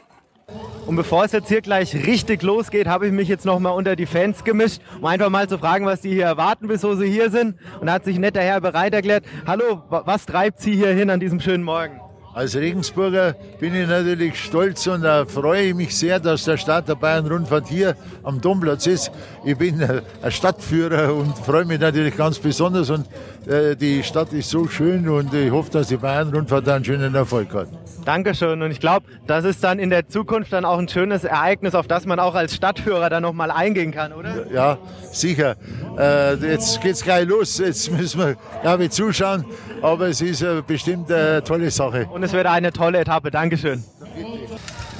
Und 0.86 0.98
bevor 0.98 1.24
es 1.24 1.31
jetzt 1.31 1.48
hier 1.48 1.62
gleich 1.62 1.95
richtig 1.95 2.43
losgeht, 2.43 2.88
habe 2.88 3.07
ich 3.07 3.13
mich 3.13 3.29
jetzt 3.29 3.45
noch 3.45 3.60
mal 3.60 3.69
unter 3.69 3.95
die 3.95 4.05
Fans 4.05 4.43
gemischt, 4.43 4.81
um 5.00 5.05
einfach 5.05 5.29
mal 5.29 5.48
zu 5.48 5.57
fragen, 5.57 5.86
was 5.86 6.01
die 6.01 6.10
hier 6.10 6.25
erwarten, 6.25 6.67
wieso 6.67 6.95
sie 6.95 7.10
hier 7.10 7.31
sind. 7.31 7.55
Und 7.79 7.88
da 7.88 7.93
hat 7.93 8.03
sich 8.03 8.15
ein 8.15 8.22
netter 8.22 8.41
Herr 8.41 8.60
bereit 8.60 8.93
erklärt. 8.93 9.24
Hallo, 9.48 9.81
was 9.89 10.25
treibt 10.25 10.60
Sie 10.62 10.75
hier 10.75 10.89
hin 10.89 11.10
an 11.10 11.19
diesem 11.22 11.39
schönen 11.39 11.63
Morgen? 11.63 12.00
Als 12.33 12.55
Regensburger 12.55 13.36
bin 13.60 13.75
ich 13.75 13.88
natürlich 13.88 14.43
stolz 14.43 14.88
und 14.88 15.05
freue 15.29 15.75
mich 15.75 15.95
sehr, 15.95 16.19
dass 16.19 16.45
der 16.45 16.57
Start 16.57 16.89
der 16.89 16.95
Bayern-Rundfahrt 16.95 17.67
hier 17.67 17.95
am 18.24 18.41
Domplatz 18.41 18.88
ist. 18.88 19.12
Ich 19.45 19.55
bin 19.55 19.79
äh, 19.79 20.01
ein 20.19 20.31
Stadtführer 20.31 21.13
und 21.13 21.38
freue 21.38 21.65
mich 21.65 21.79
natürlich 21.79 22.17
ganz 22.17 22.39
besonders. 22.39 22.89
Und 22.89 23.05
die 23.46 24.04
Stadt 24.04 24.32
ist 24.34 24.50
so 24.50 24.68
schön 24.68 25.10
und 25.10 25.34
ich 25.34 25.52
hoffe, 25.52 25.72
dass 25.72 25.88
die 25.88 25.98
Bayern-Rundfahrt 25.98 26.68
einen 26.70 26.86
schönen 26.86 27.14
Erfolg 27.14 27.54
hat. 27.54 27.68
Dankeschön. 28.06 28.62
Und 28.62 28.72
ich 28.72 28.80
glaube, 28.80 29.06
das 29.28 29.46
ist 29.46 29.64
dann 29.64 29.80
in 29.80 29.90
der 29.90 30.08
Zukunft 30.08 30.54
dann 30.54 30.66
auch 30.66 30.78
ein 30.78 30.88
schönes 30.88 31.24
Ereignis, 31.24 31.76
auf 31.76 31.88
das 31.88 32.06
man 32.06 32.20
auch 32.20 32.36
als 32.36 32.56
Stadtführer 32.56 33.10
dann 33.10 33.24
nochmal 33.24 33.52
eingehen 33.52 33.92
kann, 33.92 34.14
oder? 34.14 34.52
Ja, 34.52 34.78
sicher. 35.12 35.56
Äh, 35.98 36.36
jetzt 36.36 36.82
geht's 36.82 37.04
gleich 37.04 37.28
los. 37.28 37.58
Jetzt 37.58 37.92
müssen 37.92 38.20
wir, 38.20 38.36
glaube 38.62 38.86
ich, 38.86 38.92
zuschauen. 38.92 39.46
Aber 39.82 40.08
es 40.08 40.22
ist 40.22 40.42
äh, 40.42 40.62
bestimmt 40.66 41.12
eine 41.12 41.44
tolle 41.44 41.72
Sache. 41.72 42.08
Und 42.12 42.24
es 42.24 42.34
wird 42.34 42.46
eine 42.46 42.72
tolle 42.72 43.00
Etappe. 43.00 43.32
Dankeschön. 43.32 43.84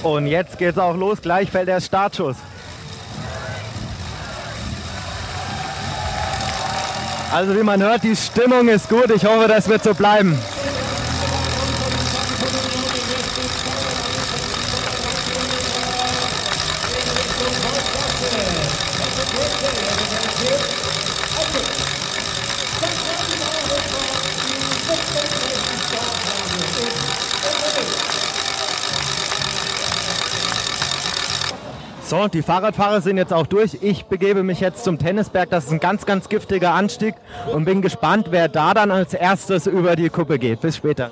Und 0.02 0.26
jetzt 0.26 0.58
geht's 0.58 0.78
auch 0.78 0.96
los. 0.96 1.22
Gleich 1.22 1.50
fällt 1.50 1.68
der 1.68 1.80
Startschuss. 1.80 2.36
Also 7.34 7.52
wie 7.56 7.64
man 7.64 7.82
hört, 7.82 8.04
die 8.04 8.14
Stimmung 8.14 8.68
ist 8.68 8.88
gut. 8.88 9.10
Ich 9.10 9.24
hoffe, 9.24 9.48
das 9.48 9.68
wird 9.68 9.82
so 9.82 9.92
bleiben. 9.92 10.38
Thank 27.76 28.23
So, 32.06 32.28
die 32.28 32.42
Fahrradfahrer 32.42 33.00
sind 33.00 33.16
jetzt 33.16 33.32
auch 33.32 33.46
durch. 33.46 33.78
Ich 33.80 34.04
begebe 34.04 34.42
mich 34.42 34.60
jetzt 34.60 34.84
zum 34.84 34.98
Tennisberg. 34.98 35.48
Das 35.48 35.64
ist 35.64 35.72
ein 35.72 35.80
ganz, 35.80 36.04
ganz 36.04 36.28
giftiger 36.28 36.74
Anstieg 36.74 37.14
und 37.50 37.64
bin 37.64 37.80
gespannt, 37.80 38.26
wer 38.28 38.48
da 38.48 38.74
dann 38.74 38.90
als 38.90 39.14
erstes 39.14 39.66
über 39.66 39.96
die 39.96 40.10
Kuppe 40.10 40.38
geht. 40.38 40.60
Bis 40.60 40.76
später. 40.76 41.10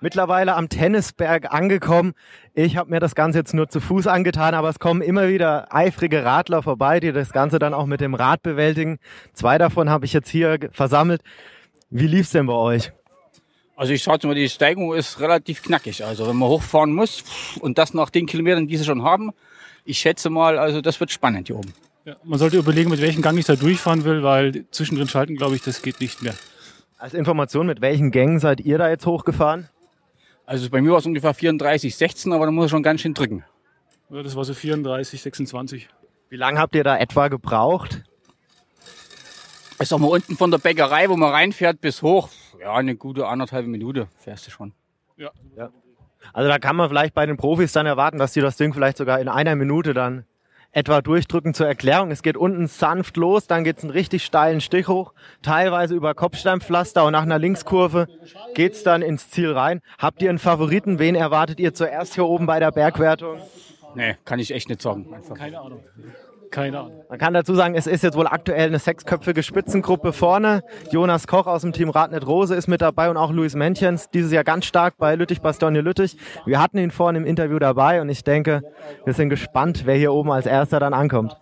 Mittlerweile 0.00 0.54
am 0.54 0.68
Tennisberg 0.68 1.52
angekommen. 1.52 2.12
Ich 2.54 2.76
habe 2.76 2.90
mir 2.90 3.00
das 3.00 3.16
Ganze 3.16 3.38
jetzt 3.38 3.54
nur 3.54 3.68
zu 3.68 3.80
Fuß 3.80 4.06
angetan, 4.06 4.54
aber 4.54 4.68
es 4.68 4.78
kommen 4.78 5.02
immer 5.02 5.28
wieder 5.28 5.74
eifrige 5.74 6.24
Radler 6.24 6.62
vorbei, 6.62 7.00
die 7.00 7.10
das 7.10 7.32
Ganze 7.32 7.58
dann 7.58 7.74
auch 7.74 7.86
mit 7.86 8.00
dem 8.00 8.14
Rad 8.14 8.44
bewältigen. 8.44 8.98
Zwei 9.32 9.58
davon 9.58 9.90
habe 9.90 10.04
ich 10.04 10.12
jetzt 10.12 10.28
hier 10.28 10.60
versammelt. 10.70 11.22
Wie 11.90 12.06
lief's 12.06 12.30
denn 12.30 12.46
bei 12.46 12.52
euch? 12.52 12.92
Also 13.74 13.92
ich 13.92 14.02
schaue 14.02 14.18
mal, 14.22 14.34
die 14.34 14.48
Steigung 14.48 14.94
ist 14.94 15.18
relativ 15.18 15.62
knackig. 15.62 16.04
Also 16.04 16.28
wenn 16.28 16.36
man 16.36 16.48
hochfahren 16.50 16.92
muss 16.92 17.24
und 17.60 17.78
das 17.78 17.94
nach 17.94 18.10
den 18.10 18.26
Kilometern, 18.26 18.68
die 18.68 18.76
sie 18.76 18.84
schon 18.84 19.02
haben, 19.02 19.32
ich 19.86 19.98
schätze 19.98 20.28
mal, 20.30 20.58
also 20.58 20.80
das 20.80 21.00
wird 21.00 21.10
spannend 21.10 21.46
hier 21.46 21.56
oben. 21.56 21.72
Ja, 22.04 22.16
man 22.24 22.38
sollte 22.38 22.58
überlegen, 22.58 22.90
mit 22.90 23.00
welchem 23.00 23.22
Gang 23.22 23.36
ich 23.38 23.46
da 23.46 23.56
durchfahren 23.56 24.04
will, 24.04 24.22
weil 24.22 24.66
zwischendrin 24.70 25.08
schalten, 25.08 25.36
glaube 25.36 25.56
ich, 25.56 25.62
das 25.62 25.82
geht 25.82 26.00
nicht 26.00 26.22
mehr. 26.22 26.34
Als 26.98 27.14
Information, 27.14 27.66
mit 27.66 27.80
welchen 27.80 28.10
Gängen 28.10 28.38
seid 28.38 28.60
ihr 28.60 28.78
da 28.78 28.88
jetzt 28.88 29.06
hochgefahren? 29.06 29.68
Also 30.44 30.70
bei 30.70 30.80
mir 30.80 30.92
war 30.92 30.98
es 30.98 31.06
ungefähr 31.06 31.34
34, 31.34 31.96
16, 31.96 32.32
aber 32.32 32.46
da 32.46 32.52
muss 32.52 32.66
er 32.66 32.68
schon 32.68 32.82
ganz 32.82 33.00
schön 33.00 33.14
drücken. 33.14 33.44
Ja, 34.10 34.22
das 34.22 34.36
war 34.36 34.44
so 34.44 34.54
34, 34.54 35.20
26. 35.20 35.88
Wie 36.28 36.36
lange 36.36 36.60
habt 36.60 36.74
ihr 36.76 36.84
da 36.84 36.96
etwa 36.96 37.28
gebraucht? 37.28 38.04
Ich 39.80 39.88
sag 39.88 39.98
mal, 39.98 40.08
unten 40.08 40.36
von 40.36 40.50
der 40.50 40.58
Bäckerei, 40.58 41.08
wo 41.08 41.16
man 41.16 41.32
reinfährt, 41.32 41.80
bis 41.80 42.02
hoch, 42.02 42.30
ja, 42.60 42.74
eine 42.74 42.96
gute 42.96 43.26
anderthalb 43.26 43.66
Minute 43.66 44.08
fährst 44.16 44.46
du 44.46 44.50
schon. 44.50 44.72
Ja. 45.16 45.32
ja. 45.56 45.70
Also 46.32 46.48
da 46.48 46.58
kann 46.58 46.76
man 46.76 46.88
vielleicht 46.88 47.14
bei 47.14 47.26
den 47.26 47.36
Profis 47.36 47.72
dann 47.72 47.86
erwarten, 47.86 48.18
dass 48.18 48.32
die 48.32 48.40
das 48.40 48.56
Ding 48.56 48.72
vielleicht 48.72 48.96
sogar 48.96 49.20
in 49.20 49.28
einer 49.28 49.54
Minute 49.54 49.94
dann 49.94 50.24
etwa 50.72 51.00
durchdrücken 51.00 51.54
zur 51.54 51.66
Erklärung. 51.66 52.10
Es 52.10 52.22
geht 52.22 52.36
unten 52.36 52.66
sanft 52.66 53.16
los, 53.16 53.46
dann 53.46 53.64
geht's 53.64 53.82
einen 53.82 53.92
richtig 53.92 54.24
steilen 54.24 54.60
Stich 54.60 54.88
hoch, 54.88 55.14
teilweise 55.40 55.94
über 55.94 56.14
Kopfsteinpflaster 56.14 57.04
und 57.04 57.12
nach 57.12 57.22
einer 57.22 57.38
Linkskurve 57.38 58.08
geht's 58.54 58.82
dann 58.82 59.00
ins 59.00 59.30
Ziel 59.30 59.52
rein. 59.52 59.80
Habt 59.98 60.20
ihr 60.20 60.28
einen 60.28 60.38
Favoriten? 60.38 60.98
Wen 60.98 61.14
erwartet 61.14 61.60
ihr 61.60 61.72
zuerst 61.72 62.14
hier 62.14 62.26
oben 62.26 62.44
bei 62.44 62.60
der 62.60 62.72
Bergwertung? 62.72 63.40
Nee, 63.94 64.16
kann 64.26 64.38
ich 64.38 64.52
echt 64.52 64.68
nicht 64.68 64.82
sagen. 64.82 65.12
Einfach. 65.14 65.36
Keine 65.36 65.58
Ahnung. 65.58 65.82
Keine 66.56 66.80
Ahnung. 66.80 67.04
Man 67.10 67.18
kann 67.18 67.34
dazu 67.34 67.54
sagen, 67.54 67.74
es 67.74 67.86
ist 67.86 68.02
jetzt 68.02 68.16
wohl 68.16 68.26
aktuell 68.26 68.68
eine 68.68 68.78
sechsköpfige 68.78 69.42
Spitzengruppe 69.42 70.14
vorne. 70.14 70.62
Jonas 70.90 71.26
Koch 71.26 71.46
aus 71.46 71.60
dem 71.60 71.74
Team 71.74 71.90
Radnet 71.90 72.26
Rose 72.26 72.54
ist 72.54 72.66
mit 72.66 72.80
dabei 72.80 73.10
und 73.10 73.18
auch 73.18 73.30
Luis 73.30 73.54
Menchens, 73.54 74.08
dieses 74.08 74.32
Jahr 74.32 74.42
ganz 74.42 74.64
stark 74.64 74.96
bei 74.96 75.16
Lüttich 75.16 75.42
Bastogne 75.42 75.82
Lüttich. 75.82 76.16
Wir 76.46 76.58
hatten 76.58 76.78
ihn 76.78 76.90
vorhin 76.90 77.16
im 77.16 77.26
Interview 77.26 77.58
dabei 77.58 78.00
und 78.00 78.08
ich 78.08 78.24
denke, 78.24 78.62
wir 79.04 79.12
sind 79.12 79.28
gespannt, 79.28 79.82
wer 79.84 79.96
hier 79.96 80.14
oben 80.14 80.32
als 80.32 80.46
erster 80.46 80.80
dann 80.80 80.94
ankommt. 80.94 81.36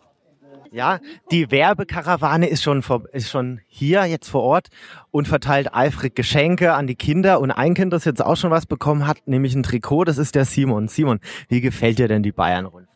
Ja, 0.73 0.99
die 1.31 1.49
Werbekarawane 1.53 2.49
ist 2.49 2.65
schon, 2.65 2.83
vor, 2.83 3.05
ist 3.13 3.31
schon 3.31 3.61
hier 3.69 4.07
jetzt 4.07 4.29
vor 4.29 4.43
Ort 4.43 4.67
und 5.13 5.29
verteilt 5.29 5.73
eifrig 5.73 6.17
Geschenke 6.17 6.75
an 6.75 6.89
die 6.89 6.97
Kinder. 6.97 7.39
Und 7.39 7.53
ein 7.53 7.75
Kind, 7.75 7.93
das 7.93 8.05
jetzt 8.05 8.21
auch 8.21 8.37
schon 8.37 8.51
was 8.51 8.67
bekommen 8.67 9.07
hat, 9.07 9.19
nämlich 9.27 9.55
ein 9.55 9.63
Trikot, 9.63 10.03
das 10.03 10.19
ist 10.19 10.35
der 10.35 10.45
Simon. 10.45 10.89
Simon, 10.89 11.21
wie 11.47 11.61
gefällt 11.61 12.01
dir 12.01 12.09
denn 12.09 12.25
die 12.25 12.33
Bayern-Rundfahrt? 12.33 12.94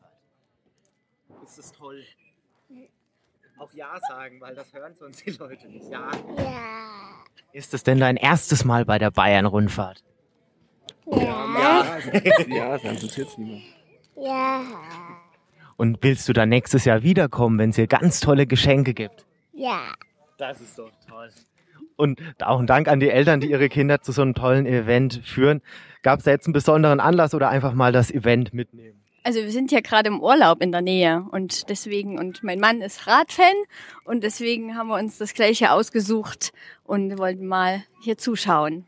Ja 3.78 3.96
sagen, 4.08 4.40
weil 4.40 4.56
das 4.56 4.74
hören 4.74 4.92
sonst 4.98 5.24
die 5.24 5.30
Leute 5.30 5.68
nicht. 5.68 5.88
Ja. 5.88 6.10
Ja. 6.36 7.24
Ist 7.52 7.74
es 7.74 7.84
denn 7.84 8.00
dein 8.00 8.16
erstes 8.16 8.64
Mal 8.64 8.84
bei 8.84 8.98
der 8.98 9.12
Bayern-Rundfahrt? 9.12 10.02
Ja. 11.06 11.20
Ja, 11.22 12.00
ja 12.48 12.68
das 12.72 12.82
interessiert 12.82 13.38
niemand. 13.38 13.62
Ja. 14.16 14.62
Und 15.76 15.98
willst 16.00 16.28
du 16.28 16.32
dann 16.32 16.48
nächstes 16.48 16.86
Jahr 16.86 17.04
wiederkommen, 17.04 17.56
wenn 17.60 17.70
es 17.70 17.76
hier 17.76 17.86
ganz 17.86 18.18
tolle 18.18 18.48
Geschenke 18.48 18.94
gibt? 18.94 19.24
Ja. 19.52 19.94
Das 20.38 20.60
ist 20.60 20.76
doch 20.76 20.90
toll. 21.08 21.30
Und 21.94 22.20
auch 22.42 22.58
ein 22.58 22.66
Dank 22.66 22.88
an 22.88 22.98
die 22.98 23.10
Eltern, 23.10 23.38
die 23.38 23.48
ihre 23.48 23.68
Kinder 23.68 24.00
zu 24.00 24.10
so 24.10 24.22
einem 24.22 24.34
tollen 24.34 24.66
Event 24.66 25.22
führen. 25.24 25.62
Gab 26.02 26.18
es 26.18 26.24
da 26.24 26.32
jetzt 26.32 26.48
einen 26.48 26.52
besonderen 26.52 26.98
Anlass 26.98 27.32
oder 27.32 27.48
einfach 27.48 27.74
mal 27.74 27.92
das 27.92 28.10
Event 28.10 28.52
mitnehmen? 28.52 29.04
Also 29.24 29.40
wir 29.40 29.50
sind 29.50 29.72
ja 29.72 29.80
gerade 29.80 30.08
im 30.08 30.20
Urlaub 30.20 30.62
in 30.62 30.72
der 30.72 30.80
Nähe 30.80 31.26
und 31.32 31.68
deswegen, 31.68 32.18
und 32.18 32.42
mein 32.42 32.60
Mann 32.60 32.80
ist 32.80 33.06
Radfan 33.06 33.52
und 34.04 34.22
deswegen 34.22 34.76
haben 34.76 34.88
wir 34.88 34.96
uns 34.96 35.18
das 35.18 35.34
gleiche 35.34 35.72
ausgesucht 35.72 36.52
und 36.84 37.18
wollten 37.18 37.46
mal 37.46 37.82
hier 38.00 38.16
zuschauen. 38.16 38.86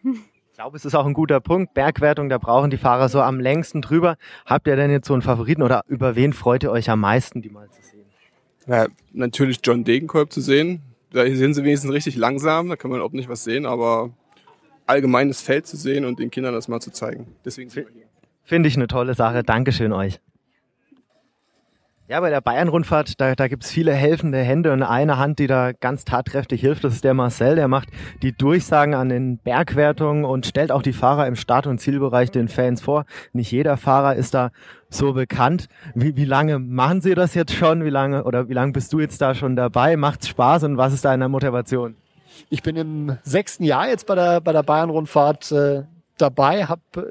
Ich 0.51 0.55
glaube, 0.55 0.77
es 0.77 0.85
ist 0.85 0.95
auch 0.95 1.07
ein 1.07 1.15
guter 1.15 1.41
Punkt. 1.41 1.75
Bergwertung, 1.75 2.29
da 2.29 2.39
brauchen 2.39 2.71
die 2.71 2.77
Fahrer 2.77 3.09
so 3.09 3.21
am 3.21 3.41
längsten 3.41 3.83
drüber. 3.83 4.17
Habt 4.47 4.67
ihr 4.67 4.77
denn 4.77 4.91
jetzt 4.91 5.09
so 5.09 5.15
einen 5.15 5.23
Favoriten 5.23 5.63
oder 5.63 5.85
über 5.89 6.17
wen 6.17 6.33
freut 6.33 6.63
ihr 6.63 6.71
euch 6.71 6.91
am 6.91 7.01
meisten, 7.01 7.43
die 7.43 7.51
mal 7.51 7.69
zu 7.71 7.83
sehen? 7.83 8.05
Ja, 8.67 8.87
natürlich 9.13 9.59
John 9.63 9.85
Degenkolb 9.85 10.33
zu 10.33 10.41
sehen. 10.41 10.83
Da 11.13 11.25
sind 11.25 11.55
sie 11.55 11.65
wenigstens 11.65 11.93
richtig 11.93 12.17
langsam, 12.17 12.69
da 12.69 12.77
kann 12.77 12.91
man 12.91 12.99
überhaupt 12.99 13.15
nicht 13.15 13.29
was 13.29 13.43
sehen, 13.43 13.67
aber 13.67 14.11
allgemeines 14.87 15.41
Feld 15.41 15.67
zu 15.67 15.77
sehen 15.77 16.05
und 16.05 16.19
den 16.19 16.31
Kindern 16.31 16.55
das 16.55 16.69
mal 16.69 16.81
zu 16.81 16.93
zeigen. 16.93 17.27
Deswegen 17.45 17.71
sind 17.71 17.87
wir 17.87 17.93
hier. 17.93 18.10
Finde 18.43 18.69
ich 18.69 18.77
eine 18.77 18.87
tolle 18.87 19.15
Sache. 19.15 19.43
Dankeschön 19.43 19.93
euch. 19.93 20.21
Ja, 22.11 22.19
bei 22.19 22.31
der 22.31 22.41
Bayern-Rundfahrt, 22.41 23.21
da, 23.21 23.37
da 23.37 23.47
gibt's 23.47 23.71
viele 23.71 23.93
helfende 23.95 24.39
Hände 24.39 24.73
und 24.73 24.83
eine 24.83 25.17
Hand, 25.17 25.39
die 25.39 25.47
da 25.47 25.71
ganz 25.71 26.05
tatkräftig 26.05 26.61
hilft, 26.61 26.83
das 26.83 26.95
ist 26.95 27.05
der 27.05 27.15
Marcel, 27.15 27.55
der 27.55 27.69
macht 27.69 27.89
die 28.23 28.33
Durchsagen 28.33 28.95
an 28.95 29.11
den 29.11 29.39
Bergwertungen 29.39 30.25
und 30.25 30.45
stellt 30.45 30.73
auch 30.73 30.83
die 30.83 30.93
Fahrer 30.93 31.29
im 31.29 31.37
Start- 31.37 31.69
und 31.69 31.79
Zielbereich 31.79 32.33
den 32.33 32.49
Fans 32.49 32.81
vor. 32.81 33.05
Nicht 33.33 33.53
jeder 33.53 33.77
Fahrer 33.77 34.17
ist 34.17 34.35
da 34.35 34.51
so 34.89 35.13
bekannt. 35.13 35.69
Wie, 35.95 36.17
wie 36.17 36.25
lange 36.25 36.59
machen 36.59 37.01
Sie 37.01 37.15
das 37.15 37.35
jetzt 37.35 37.55
schon? 37.55 37.85
Wie 37.85 37.91
lange 37.91 38.25
oder 38.25 38.49
wie 38.49 38.55
lange 38.55 38.73
bist 38.73 38.93
du 38.93 38.99
jetzt 38.99 39.23
da 39.23 39.37
schon 39.37 39.55
dabei? 39.55 39.97
Macht's 39.97 40.27
Spaß 40.27 40.65
und 40.65 40.79
was 40.79 40.93
ist 40.93 41.05
deine 41.05 41.29
Motivation? 41.29 41.95
Ich 42.49 42.65
bin 42.65 42.75
im 42.75 43.19
sechsten 43.23 43.63
Jahr 43.63 43.89
jetzt 43.89 44.09
bei 44.09 44.17
der, 44.17 44.41
bei 44.41 44.51
der 44.51 44.65
Bayern-Rundfahrt 44.65 45.53
äh, 45.53 45.85
dabei, 46.19 46.65
hab, 46.65 46.81
äh, 46.97 47.03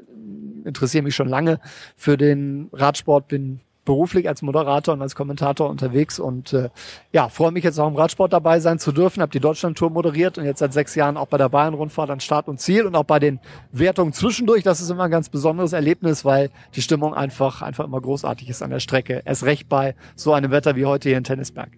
interessiere 0.64 1.02
mich 1.02 1.14
schon 1.14 1.28
lange 1.28 1.60
für 1.96 2.16
den 2.16 2.68
Radsport, 2.72 3.28
bin 3.28 3.60
beruflich 3.84 4.28
als 4.28 4.42
Moderator 4.42 4.94
und 4.94 5.02
als 5.02 5.14
Kommentator 5.14 5.68
unterwegs 5.68 6.18
und 6.18 6.52
äh, 6.52 6.68
ja, 7.12 7.28
freue 7.28 7.50
mich 7.50 7.64
jetzt 7.64 7.78
auch 7.78 7.88
im 7.88 7.96
Radsport 7.96 8.32
dabei 8.32 8.60
sein 8.60 8.78
zu 8.78 8.92
dürfen, 8.92 9.20
habe 9.20 9.32
die 9.32 9.40
Deutschlandtour 9.40 9.90
moderiert 9.90 10.38
und 10.38 10.44
jetzt 10.44 10.58
seit 10.58 10.72
sechs 10.72 10.94
Jahren 10.94 11.16
auch 11.16 11.26
bei 11.26 11.38
der 11.38 11.48
Bayern-Rundfahrt 11.48 12.10
an 12.10 12.20
Start 12.20 12.46
und 12.46 12.60
Ziel 12.60 12.86
und 12.86 12.94
auch 12.94 13.04
bei 13.04 13.18
den 13.18 13.40
Wertungen 13.72 14.12
zwischendurch. 14.12 14.62
Das 14.62 14.80
ist 14.80 14.90
immer 14.90 15.04
ein 15.04 15.10
ganz 15.10 15.28
besonderes 15.28 15.72
Erlebnis, 15.72 16.24
weil 16.24 16.50
die 16.74 16.82
Stimmung 16.82 17.14
einfach, 17.14 17.62
einfach 17.62 17.84
immer 17.84 18.00
großartig 18.00 18.48
ist 18.48 18.62
an 18.62 18.70
der 18.70 18.80
Strecke. 18.80 19.22
Erst 19.24 19.44
recht 19.44 19.68
bei 19.68 19.94
so 20.14 20.34
einem 20.34 20.50
Wetter 20.50 20.76
wie 20.76 20.84
heute 20.84 21.08
hier 21.08 21.18
in 21.18 21.24
Tennisberg. 21.24 21.70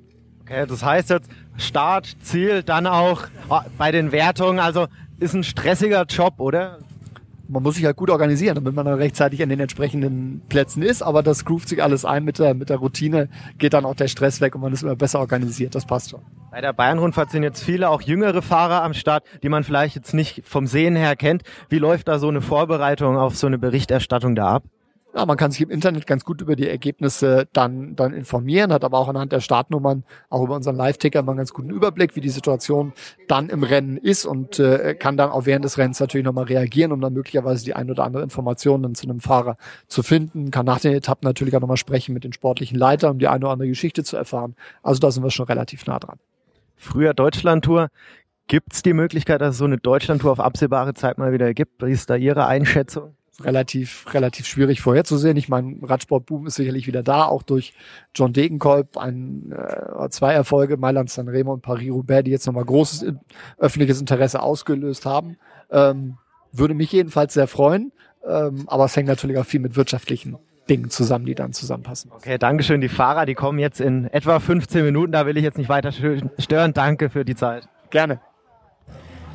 Okay, 0.43 0.67
das 0.67 0.85
heißt 0.85 1.11
jetzt 1.11 1.31
Start, 1.57 2.17
Ziel, 2.21 2.62
dann 2.62 2.87
auch 2.87 3.23
ah, 3.49 3.65
bei 3.79 3.93
den 3.93 4.11
Wertungen, 4.11 4.59
also 4.59 4.89
ist 5.21 5.35
ein 5.35 5.45
stressiger 5.45 6.05
Job, 6.05 6.35
oder? 6.39 6.81
Man 7.52 7.62
muss 7.62 7.75
sich 7.75 7.85
halt 7.85 7.97
gut 7.97 8.09
organisieren, 8.09 8.54
damit 8.54 8.75
man 8.75 8.87
dann 8.87 8.94
rechtzeitig 8.94 9.42
an 9.42 9.50
den 9.50 9.61
entsprechenden 9.61 10.42
Plätzen 10.49 10.82
ist. 10.82 11.02
Aber 11.02 11.23
das 11.23 11.44
groovt 11.44 11.68
sich 11.68 11.82
alles 11.82 12.04
ein 12.04 12.25
mit 12.25 12.38
der, 12.38 12.54
mit 12.54 12.71
der 12.71 12.78
Routine, 12.78 13.28
geht 13.59 13.75
dann 13.75 13.85
auch 13.85 13.94
der 13.94 14.09
Stress 14.09 14.40
weg 14.40 14.54
und 14.54 14.62
man 14.62 14.73
ist 14.73 14.82
immer 14.82 14.97
besser 14.97 15.21
organisiert. 15.21 15.75
Das 15.75 15.85
passt 15.85 16.11
schon. 16.11 16.23
Bei 16.50 16.61
der 16.61 16.73
Bayern-Rundfahrt 16.73 17.30
sind 17.30 17.42
jetzt 17.42 17.62
viele 17.62 17.90
auch 17.90 18.00
jüngere 18.00 18.42
Fahrer 18.42 18.82
am 18.82 18.94
Start, 18.94 19.25
die 19.42 19.49
man 19.50 19.64
vielleicht 19.64 19.97
jetzt 19.97 20.14
nicht 20.14 20.42
vom 20.47 20.66
Sehen 20.66 20.97
her 20.97 21.14
kennt. 21.14 21.42
Wie 21.68 21.78
läuft 21.78 22.09
da 22.09 22.18
so 22.18 22.28
eine 22.28 22.40
Vorbereitung 22.40 23.16
auf 23.18 23.37
so 23.37 23.47
eine 23.47 23.59
Berichterstattung 23.59 24.35
da 24.35 24.49
ab? 24.49 24.64
Ja, 25.14 25.26
man 25.26 25.37
kann 25.37 25.50
sich 25.50 25.61
im 25.61 25.71
Internet 25.71 26.07
ganz 26.07 26.25
gut 26.25 26.40
über 26.40 26.57
die 26.57 26.66
Ergebnisse 26.66 27.47
dann, 27.52 27.95
dann 27.97 28.14
informieren, 28.14 28.73
hat 28.73 28.83
aber 28.83 28.99
auch 28.99 29.09
anhand 29.09 29.31
der 29.31 29.40
Startnummern, 29.40 30.04
auch 30.31 30.42
über 30.42 30.57
unseren 30.57 30.76
Live-Ticker 30.76 31.23
mal 31.23 31.33
einen 31.33 31.38
ganz 31.38 31.52
guten 31.52 31.69
Überblick, 31.69 32.16
wie 32.16 32.23
die 32.23 32.31
Situation 32.31 32.95
dann 33.28 33.50
im 33.50 33.62
Rennen 33.62 33.99
ist 33.99 34.25
und 34.25 34.59
äh, 34.59 34.95
kann 34.95 35.19
dann 35.19 35.28
auch 35.28 35.45
während 35.45 35.66
des 35.66 35.76
Rennens 35.76 36.00
natürlich 36.00 36.25
nochmal 36.25 36.45
reagieren, 36.45 36.92
um 36.92 37.00
dann 37.02 37.12
möglicherweise 37.12 37.62
die 37.62 37.75
ein 37.75 37.90
oder 37.90 38.04
andere 38.04 38.23
Information 38.23 38.83
dann 38.83 38.95
zu 38.95 39.07
einem 39.07 39.21
Fahrer 39.21 39.59
zu 39.87 40.02
finden, 40.02 40.50
kann 40.50 40.64
nach 40.64 40.81
den 40.81 40.95
Etappen 40.95 41.26
natürlich 41.26 41.54
auch 41.54 41.61
nochmal 41.61 41.76
sprechen 41.76 42.14
mit 42.14 42.25
den 42.25 42.33
sportlichen 42.33 42.78
Leitern, 42.78 43.12
um 43.12 43.19
die 43.19 43.28
eine 43.28 43.45
oder 43.45 43.52
andere 43.52 43.69
Geschichte 43.69 44.04
zu 44.04 44.16
erfahren. 44.16 44.57
Also 44.83 45.00
da 45.00 45.11
sind 45.11 45.23
wir 45.23 45.31
schon 45.31 45.47
relativ 45.47 45.87
nah 45.87 45.99
dran. 45.99 46.19
Früher 46.76 47.12
Deutschlandtour. 47.12 47.88
Gibt 48.49 48.73
es 48.73 48.83
die 48.83 48.92
Möglichkeit, 48.95 49.40
dass 49.40 49.50
es 49.50 49.59
so 49.59 49.66
eine 49.66 49.78
Deutschlandtour 49.78 50.33
auf 50.33 50.40
absehbare 50.40 50.95
Zeit 50.95 51.19
mal 51.19 51.33
wieder 51.33 51.52
gibt? 51.54 51.83
Wie 51.85 51.92
ist 51.92 52.09
da 52.09 52.16
Ihre 52.16 52.47
Einschätzung? 52.47 53.14
Relativ, 53.45 54.07
relativ 54.13 54.47
schwierig 54.47 54.81
vorherzusehen. 54.81 55.37
Ich 55.37 55.49
meine, 55.49 55.77
Radsportboom 55.83 56.47
ist 56.47 56.57
sicherlich 56.57 56.87
wieder 56.87 57.03
da, 57.03 57.25
auch 57.25 57.43
durch 57.43 57.75
John 58.15 58.33
Degenkolb, 58.33 58.97
ein, 58.97 59.53
äh, 59.53 60.09
zwei 60.11 60.33
Erfolge, 60.33 60.77
Mailand 60.77 61.11
Sanremo 61.11 61.53
und 61.53 61.63
Paris-Roubaix, 61.63 62.25
die 62.25 62.31
jetzt 62.31 62.47
nochmal 62.47 62.65
großes 62.65 63.03
in, 63.03 63.21
öffentliches 63.59 64.01
Interesse 64.01 64.43
ausgelöst 64.43 65.07
haben. 65.07 65.37
Ähm, 65.71 66.19
würde 66.53 66.75
mich 66.75 66.93
jedenfalls 66.93 67.35
sehr 67.35 67.47
freuen, 67.47 67.93
ähm, 68.27 68.65
aber 68.67 68.85
es 68.85 68.97
hängt 68.97 69.09
natürlich 69.09 69.39
auch 69.39 69.47
viel 69.47 69.61
mit 69.61 69.77
wirtschaftlichen 69.77 70.37
Dingen 70.69 70.91
zusammen, 70.91 71.27
die 71.27 71.35
dann 71.35 71.53
zusammenpassen. 71.53 72.13
Okay, 72.13 72.39
Dankeschön. 72.39 72.81
Die 72.81 72.89
Fahrer, 72.89 73.27
die 73.27 73.35
kommen 73.35 73.59
jetzt 73.59 73.81
in 73.81 74.05
etwa 74.07 74.39
15 74.39 74.85
Minuten, 74.85 75.13
da 75.13 75.27
will 75.27 75.37
ich 75.37 75.43
jetzt 75.43 75.59
nicht 75.59 75.69
weiter 75.69 75.93
stören. 75.93 76.73
Danke 76.73 77.11
für 77.11 77.25
die 77.25 77.35
Zeit. 77.35 77.69
Gerne. 77.91 78.21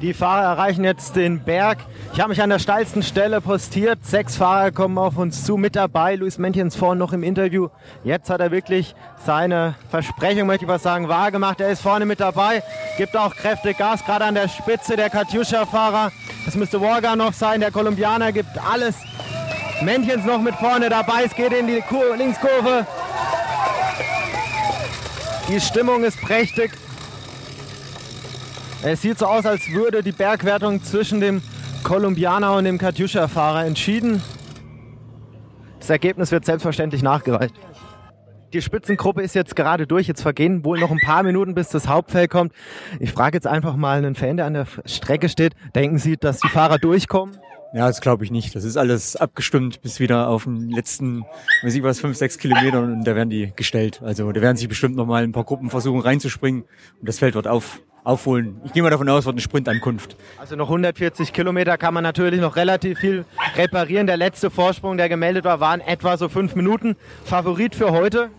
Die 0.01 0.13
Fahrer 0.13 0.43
erreichen 0.43 0.83
jetzt 0.83 1.15
den 1.15 1.39
Berg. 1.39 1.79
Ich 2.13 2.19
habe 2.19 2.29
mich 2.29 2.39
an 2.39 2.51
der 2.51 2.59
steilsten 2.59 3.01
Stelle 3.01 3.41
postiert. 3.41 4.05
Sechs 4.05 4.35
Fahrer 4.35 4.71
kommen 4.71 4.95
auf 4.99 5.17
uns 5.17 5.43
zu. 5.43 5.57
Mit 5.57 5.75
dabei 5.75 6.13
Luis 6.15 6.37
Mentjens 6.37 6.75
vorhin 6.75 6.99
noch 6.99 7.13
im 7.13 7.23
Interview. 7.23 7.69
Jetzt 8.03 8.29
hat 8.29 8.39
er 8.39 8.51
wirklich 8.51 8.93
seine 9.25 9.73
Versprechung, 9.89 10.45
möchte 10.45 10.65
ich 10.65 10.69
was 10.69 10.83
sagen, 10.83 11.07
wahrgemacht. 11.07 11.61
Er 11.61 11.69
ist 11.69 11.81
vorne 11.81 12.05
mit 12.05 12.19
dabei, 12.19 12.61
gibt 12.97 13.17
auch 13.17 13.35
kräftig 13.35 13.79
Gas, 13.79 14.05
gerade 14.05 14.25
an 14.25 14.35
der 14.35 14.47
Spitze 14.49 14.95
der 14.95 15.09
Katjuscha-Fahrer. 15.09 16.11
Das 16.45 16.53
müsste 16.53 16.79
Warga 16.79 17.15
noch 17.15 17.33
sein. 17.33 17.59
Der 17.59 17.71
Kolumbianer 17.71 18.31
gibt 18.31 18.51
alles. 18.71 18.95
Mentjens 19.81 20.25
noch 20.25 20.41
mit 20.41 20.53
vorne 20.55 20.89
dabei. 20.89 21.23
Es 21.25 21.33
geht 21.33 21.53
in 21.53 21.65
die 21.65 21.81
Kur 21.81 22.15
Linkskurve. 22.15 22.85
Die 25.49 25.59
Stimmung 25.59 26.03
ist 26.03 26.21
prächtig. 26.21 26.71
Es 28.83 29.01
sieht 29.01 29.17
so 29.17 29.25
aus, 29.25 29.45
als 29.45 29.71
würde 29.71 30.03
die 30.03 30.11
Bergwertung 30.11 30.83
zwischen 30.83 31.19
dem 31.19 31.41
Kolumbianer 31.83 32.55
und 32.55 32.65
dem 32.65 32.77
Katjuscha-Fahrer 32.77 33.65
entschieden. 33.65 34.21
Das 35.79 35.89
Ergebnis 35.89 36.31
wird 36.31 36.45
selbstverständlich 36.45 37.01
nachgereicht. 37.01 37.55
Die 38.53 38.61
Spitzengruppe 38.61 39.21
ist 39.21 39.35
jetzt 39.35 39.55
gerade 39.55 39.87
durch. 39.87 40.07
Jetzt 40.07 40.21
vergehen 40.21 40.63
wohl 40.63 40.79
noch 40.79 40.91
ein 40.91 40.99
paar 40.99 41.23
Minuten, 41.23 41.53
bis 41.53 41.69
das 41.69 41.87
Hauptfeld 41.87 42.29
kommt. 42.29 42.53
Ich 42.99 43.11
frage 43.11 43.35
jetzt 43.35 43.47
einfach 43.47 43.75
mal 43.75 43.97
einen 43.97 44.15
Fan, 44.15 44.37
der 44.37 44.45
an 44.45 44.53
der 44.53 44.67
Strecke 44.85 45.27
steht. 45.27 45.53
Denken 45.75 45.97
Sie, 45.97 46.15
dass 46.15 46.39
die 46.39 46.47
Fahrer 46.47 46.77
durchkommen? 46.77 47.37
Ja, 47.73 47.87
das 47.87 47.99
glaube 47.99 48.23
ich 48.23 48.31
nicht. 48.31 48.55
Das 48.55 48.63
ist 48.63 48.77
alles 48.77 49.15
abgestimmt 49.17 49.81
bis 49.81 49.99
wieder 49.99 50.29
auf 50.29 50.45
den 50.45 50.69
letzten, 50.69 51.25
weiß 51.63 51.75
ich 51.75 51.83
was, 51.83 51.99
fünf, 51.99 52.15
sechs 52.15 52.37
Kilometern 52.37 52.93
und 52.93 53.03
da 53.03 53.15
werden 53.15 53.29
die 53.29 53.51
gestellt. 53.55 54.01
Also 54.01 54.31
da 54.31 54.41
werden 54.41 54.55
sich 54.55 54.69
bestimmt 54.69 54.95
noch 54.95 55.05
mal 55.05 55.23
ein 55.23 55.33
paar 55.33 55.43
Gruppen 55.43 55.69
versuchen 55.69 55.99
reinzuspringen 55.99 56.63
und 56.99 57.09
das 57.09 57.19
Feld 57.19 57.35
wird 57.35 57.47
auf, 57.47 57.81
aufholen. 58.07 58.61
Ich 58.63 58.73
gehe 58.73 58.81
mal 58.81 58.89
davon 58.89 59.09
aus, 59.09 59.25
wird 59.25 59.33
eine 59.33 59.41
Sprintankunft. 59.41 60.15
Also 60.37 60.55
noch 60.55 60.67
140 60.67 61.33
Kilometer 61.33 61.77
kann 61.77 61.93
man 61.93 62.03
natürlich 62.03 62.39
noch 62.39 62.55
relativ 62.55 62.99
viel 62.99 63.25
reparieren. 63.55 64.07
Der 64.07 64.17
letzte 64.17 64.49
Vorsprung, 64.49 64.97
der 64.97 65.09
gemeldet 65.09 65.43
war, 65.43 65.59
waren 65.59 65.81
etwa 65.81 66.17
so 66.17 66.29
fünf 66.29 66.55
Minuten. 66.55 66.95
Favorit 67.25 67.75
für 67.75 67.91
heute? 67.91 68.29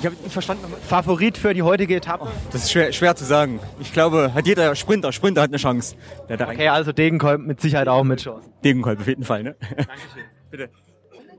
Ich 0.00 0.06
habe 0.06 0.16
nicht 0.22 0.32
verstanden. 0.32 0.64
Favorit 0.86 1.38
für 1.38 1.54
die 1.54 1.62
heutige 1.62 1.96
Etappe? 1.96 2.28
Das 2.52 2.64
ist 2.64 2.72
schwer, 2.72 2.92
schwer 2.92 3.16
zu 3.16 3.24
sagen. 3.24 3.60
Ich 3.80 3.92
glaube, 3.92 4.32
hat 4.34 4.46
jeder 4.46 4.74
Sprinter, 4.74 5.12
Sprinter 5.12 5.42
hat 5.42 5.50
eine 5.50 5.58
Chance. 5.58 5.96
Okay, 6.28 6.68
also 6.68 6.92
Degenkolb 6.92 7.40
mit 7.40 7.60
Sicherheit 7.60 7.88
auch 7.88 8.04
mit 8.04 8.20
Chance. 8.20 8.48
Degenkolb 8.64 9.00
auf 9.00 9.06
jeden 9.06 9.24
Fall, 9.24 9.42
ne? 9.42 9.56
Dankeschön. 9.60 10.24
Bitte. 10.50 10.70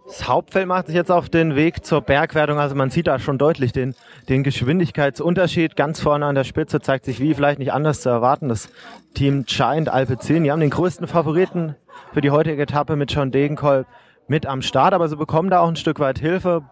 Das 0.09 0.27
Hauptfeld 0.27 0.65
macht 0.65 0.87
sich 0.87 0.95
jetzt 0.95 1.11
auf 1.11 1.29
den 1.29 1.55
Weg 1.55 1.85
zur 1.85 2.01
Bergwertung. 2.01 2.57
Also 2.57 2.73
man 2.73 2.89
sieht 2.89 3.05
da 3.05 3.19
schon 3.19 3.37
deutlich 3.37 3.73
den, 3.73 3.93
den 4.27 4.41
Geschwindigkeitsunterschied. 4.41 5.75
Ganz 5.75 5.99
vorne 5.99 6.25
an 6.25 6.33
der 6.33 6.45
Spitze 6.45 6.81
zeigt 6.81 7.05
sich 7.05 7.19
wie 7.19 7.35
vielleicht 7.35 7.59
nicht 7.59 7.73
anders 7.73 8.01
zu 8.01 8.09
erwarten. 8.09 8.49
Das 8.49 8.69
Team 9.13 9.45
Giant 9.45 9.87
Alpecin, 9.87 10.43
die 10.43 10.51
haben 10.51 10.61
den 10.61 10.71
größten 10.71 11.07
Favoriten 11.07 11.75
für 12.11 12.21
die 12.21 12.31
heutige 12.31 12.63
Etappe 12.63 12.95
mit 12.95 13.11
John 13.11 13.29
Degenkolb 13.29 13.85
mit 14.27 14.47
am 14.47 14.63
Start. 14.63 14.95
Aber 14.95 15.07
sie 15.07 15.15
bekommen 15.15 15.51
da 15.51 15.59
auch 15.59 15.67
ein 15.67 15.75
Stück 15.75 15.99
weit 15.99 16.17
Hilfe. 16.17 16.63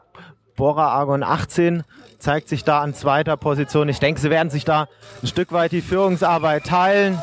Bora 0.56 0.88
Argon 0.88 1.22
18 1.22 1.84
zeigt 2.18 2.50
sich 2.50 2.64
da 2.64 2.82
an 2.82 2.96
zweiter 2.96 3.38
Position. 3.38 3.88
Ich 3.88 4.00
denke, 4.00 4.20
sie 4.20 4.32
werden 4.32 4.50
sich 4.50 4.66
da 4.66 4.88
ein 5.22 5.28
Stück 5.28 5.52
weit 5.52 5.74
die 5.74 5.82
Führungsarbeit 5.82 6.66
teilen. 6.66 7.22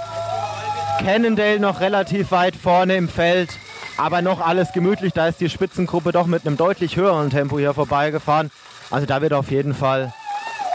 Cannondale 1.00 1.59
noch 1.59 1.80
relativ 1.80 2.30
weit 2.30 2.54
vorne 2.54 2.94
im 2.94 3.09
Feld, 3.09 3.59
aber 3.96 4.22
noch 4.22 4.40
alles 4.40 4.72
gemütlich. 4.72 5.12
Da 5.12 5.28
ist 5.28 5.40
die 5.40 5.50
Spitzengruppe 5.50 6.12
doch 6.12 6.26
mit 6.26 6.46
einem 6.46 6.56
deutlich 6.56 6.96
höheren 6.96 7.30
Tempo 7.30 7.58
hier 7.58 7.74
vorbeigefahren. 7.74 8.50
Also 8.90 9.06
da 9.06 9.22
wird 9.22 9.32
auf 9.32 9.50
jeden 9.50 9.74
Fall 9.74 10.12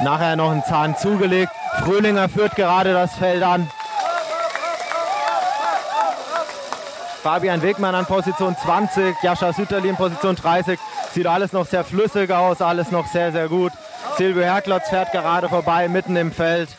nachher 0.02 0.36
noch 0.36 0.52
ein 0.52 0.64
Zahn 0.64 0.96
zugelegt. 0.98 1.52
Fröhlinger 1.84 2.30
führt 2.30 2.56
gerade 2.56 2.94
das 2.94 3.16
Feld 3.16 3.44
an. 3.44 3.70
Fabian 7.22 7.62
Wegmann 7.62 7.96
an 7.96 8.06
Position 8.06 8.56
20, 8.56 9.16
Jascha 9.22 9.52
Sütterli 9.52 9.90
in 9.90 9.98
Position 9.98 10.36
30. 10.36 10.80
Sieht 11.14 11.28
alles 11.28 11.52
noch 11.52 11.66
sehr 11.66 11.84
flüssig 11.84 12.32
aus, 12.32 12.62
alles 12.62 12.92
noch 12.92 13.08
sehr, 13.08 13.32
sehr 13.32 13.50
gut. 13.50 13.74
Silvio 14.18 14.44
Herklotz 14.44 14.90
fährt 14.90 15.12
gerade 15.12 15.50
vorbei, 15.50 15.90
mitten 15.90 16.16
im 16.16 16.32
Feld. 16.32 16.70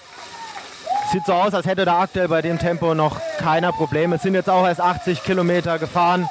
Sieht 1.12 1.26
so 1.26 1.32
aus, 1.32 1.54
als 1.54 1.66
hätte 1.66 1.84
da 1.84 1.98
aktuell 1.98 2.28
bei 2.28 2.40
dem 2.40 2.60
Tempo 2.60 2.94
noch 2.94 3.20
keiner 3.38 3.72
Probleme. 3.72 4.14
Es 4.14 4.22
sind 4.22 4.34
jetzt 4.34 4.48
auch 4.48 4.64
erst 4.64 4.80
80 4.80 5.24
Kilometer 5.24 5.80
gefahren. 5.80 6.28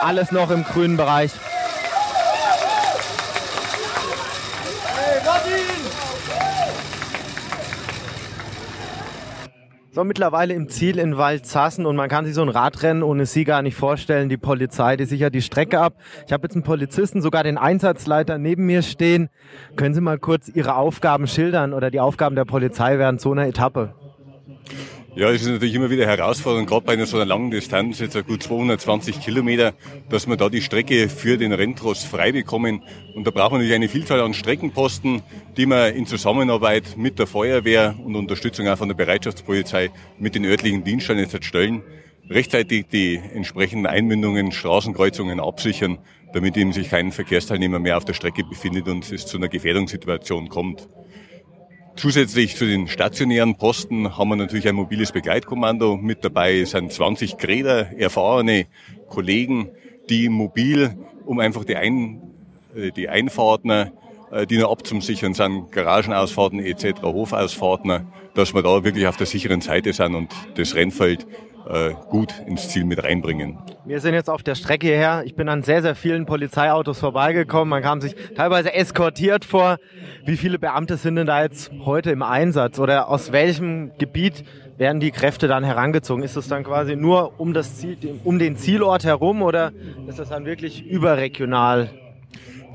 Alles 0.00 0.32
noch 0.32 0.50
im 0.50 0.64
grünen 0.64 0.96
Bereich. 0.96 1.30
So, 9.92 10.02
mittlerweile 10.04 10.54
im 10.54 10.68
Ziel 10.68 10.98
in 10.98 11.16
Waldsassen 11.16 11.86
und 11.86 11.94
man 11.94 12.08
kann 12.08 12.24
sich 12.24 12.34
so 12.34 12.42
ein 12.42 12.48
Radrennen 12.48 13.04
ohne 13.04 13.24
sie 13.24 13.44
gar 13.44 13.62
nicht 13.62 13.76
vorstellen. 13.76 14.28
Die 14.28 14.36
Polizei, 14.36 14.96
die 14.96 15.04
sichert 15.04 15.34
die 15.34 15.42
Strecke 15.42 15.78
ab. 15.78 15.94
Ich 16.26 16.32
habe 16.32 16.44
jetzt 16.44 16.54
einen 16.54 16.64
Polizisten, 16.64 17.22
sogar 17.22 17.44
den 17.44 17.56
Einsatzleiter 17.58 18.38
neben 18.38 18.66
mir 18.66 18.82
stehen. 18.82 19.28
Können 19.76 19.94
Sie 19.94 20.00
mal 20.00 20.18
kurz 20.18 20.48
Ihre 20.48 20.74
Aufgaben 20.74 21.28
schildern 21.28 21.72
oder 21.72 21.90
die 21.90 22.00
Aufgaben 22.00 22.36
der 22.36 22.44
Polizei 22.44 22.98
während 22.98 23.20
so 23.20 23.32
einer 23.32 23.46
Etappe? 23.46 23.94
Ja, 25.18 25.32
es 25.32 25.42
ist 25.42 25.48
natürlich 25.48 25.74
immer 25.74 25.90
wieder 25.90 26.06
herausfordernd, 26.06 26.68
gerade 26.68 26.86
bei 26.86 26.92
einer 26.92 27.04
so 27.04 27.16
einer 27.16 27.26
langen 27.26 27.50
Distanz, 27.50 27.98
jetzt 27.98 28.24
gut 28.28 28.40
220 28.40 29.20
Kilometer, 29.20 29.74
dass 30.08 30.28
wir 30.28 30.36
da 30.36 30.48
die 30.48 30.62
Strecke 30.62 31.08
für 31.08 31.36
den 31.36 31.52
Renntross 31.52 32.04
frei 32.04 32.30
bekommen. 32.30 32.84
Und 33.16 33.26
da 33.26 33.32
braucht 33.32 33.50
man 33.50 33.60
natürlich 33.60 33.74
eine 33.74 33.88
Vielzahl 33.88 34.20
an 34.20 34.32
Streckenposten, 34.32 35.22
die 35.56 35.66
man 35.66 35.92
in 35.92 36.06
Zusammenarbeit 36.06 36.96
mit 36.96 37.18
der 37.18 37.26
Feuerwehr 37.26 37.96
und 38.04 38.14
Unterstützung 38.14 38.68
auch 38.68 38.78
von 38.78 38.86
der 38.86 38.94
Bereitschaftspolizei 38.94 39.90
mit 40.20 40.36
den 40.36 40.44
örtlichen 40.44 40.84
Dienststellen 40.84 41.18
jetzt 41.18 41.44
stellen, 41.44 41.82
rechtzeitig 42.30 42.86
die 42.86 43.16
entsprechenden 43.16 43.86
Einmündungen, 43.86 44.52
Straßenkreuzungen 44.52 45.40
absichern, 45.40 45.98
damit 46.32 46.56
eben 46.56 46.72
sich 46.72 46.90
kein 46.90 47.10
Verkehrsteilnehmer 47.10 47.80
mehr 47.80 47.96
auf 47.96 48.04
der 48.04 48.14
Strecke 48.14 48.44
befindet 48.44 48.86
und 48.86 49.10
es 49.10 49.26
zu 49.26 49.36
einer 49.36 49.48
Gefährdungssituation 49.48 50.48
kommt. 50.48 50.86
Zusätzlich 51.98 52.54
zu 52.54 52.64
den 52.64 52.86
stationären 52.86 53.56
Posten 53.56 54.16
haben 54.16 54.28
wir 54.28 54.36
natürlich 54.36 54.68
ein 54.68 54.76
mobiles 54.76 55.10
Begleitkommando 55.10 55.96
mit 55.96 56.24
dabei. 56.24 56.60
Es 56.60 56.70
sind 56.70 56.92
20 56.92 57.38
Gräder, 57.38 57.90
erfahrene 57.98 58.66
Kollegen, 59.08 59.70
die 60.08 60.28
mobil, 60.28 60.96
um 61.26 61.40
einfach 61.40 61.64
die, 61.64 61.74
Ein, 61.74 62.22
äh, 62.76 62.92
die 62.92 63.08
Einfahrten, 63.08 63.90
äh, 64.30 64.46
die 64.48 64.58
noch 64.58 64.70
abzusichern 64.70 65.34
sind, 65.34 65.72
Garagenausfahrten 65.72 66.60
etc., 66.60 67.02
Hofausfahrten, 67.02 68.06
dass 68.34 68.54
wir 68.54 68.62
da 68.62 68.84
wirklich 68.84 69.08
auf 69.08 69.16
der 69.16 69.26
sicheren 69.26 69.60
Seite 69.60 69.92
sind 69.92 70.14
und 70.14 70.32
das 70.54 70.76
Rennfeld 70.76 71.26
äh, 71.68 71.92
gut 72.08 72.34
ins 72.46 72.68
Ziel 72.68 72.84
mit 72.84 73.02
reinbringen. 73.02 73.58
Wir 73.84 74.00
sind 74.00 74.14
jetzt 74.14 74.30
auf 74.30 74.42
der 74.42 74.54
Strecke 74.54 74.86
hierher. 74.86 75.22
Ich 75.24 75.34
bin 75.34 75.48
an 75.48 75.62
sehr, 75.62 75.82
sehr 75.82 75.94
vielen 75.94 76.26
Polizeiautos 76.26 76.98
vorbeigekommen. 77.00 77.68
Man 77.68 77.82
kam 77.82 78.00
sich 78.00 78.14
teilweise 78.34 78.72
eskortiert 78.72 79.44
vor. 79.44 79.76
Wie 80.24 80.36
viele 80.36 80.58
Beamte 80.58 80.96
sind 80.96 81.16
denn 81.16 81.26
da 81.26 81.42
jetzt 81.42 81.70
heute 81.84 82.10
im 82.10 82.22
Einsatz? 82.22 82.78
Oder 82.78 83.08
aus 83.08 83.32
welchem 83.32 83.92
Gebiet 83.98 84.44
werden 84.78 85.00
die 85.00 85.10
Kräfte 85.10 85.48
dann 85.48 85.64
herangezogen? 85.64 86.22
Ist 86.22 86.36
das 86.36 86.48
dann 86.48 86.64
quasi 86.64 86.96
nur 86.96 87.38
um, 87.38 87.52
das 87.52 87.76
Ziel, 87.76 87.96
um 88.24 88.38
den 88.38 88.56
Zielort 88.56 89.04
herum 89.04 89.42
oder 89.42 89.72
ist 90.06 90.18
das 90.18 90.30
dann 90.30 90.44
wirklich 90.46 90.86
überregional? 90.86 91.90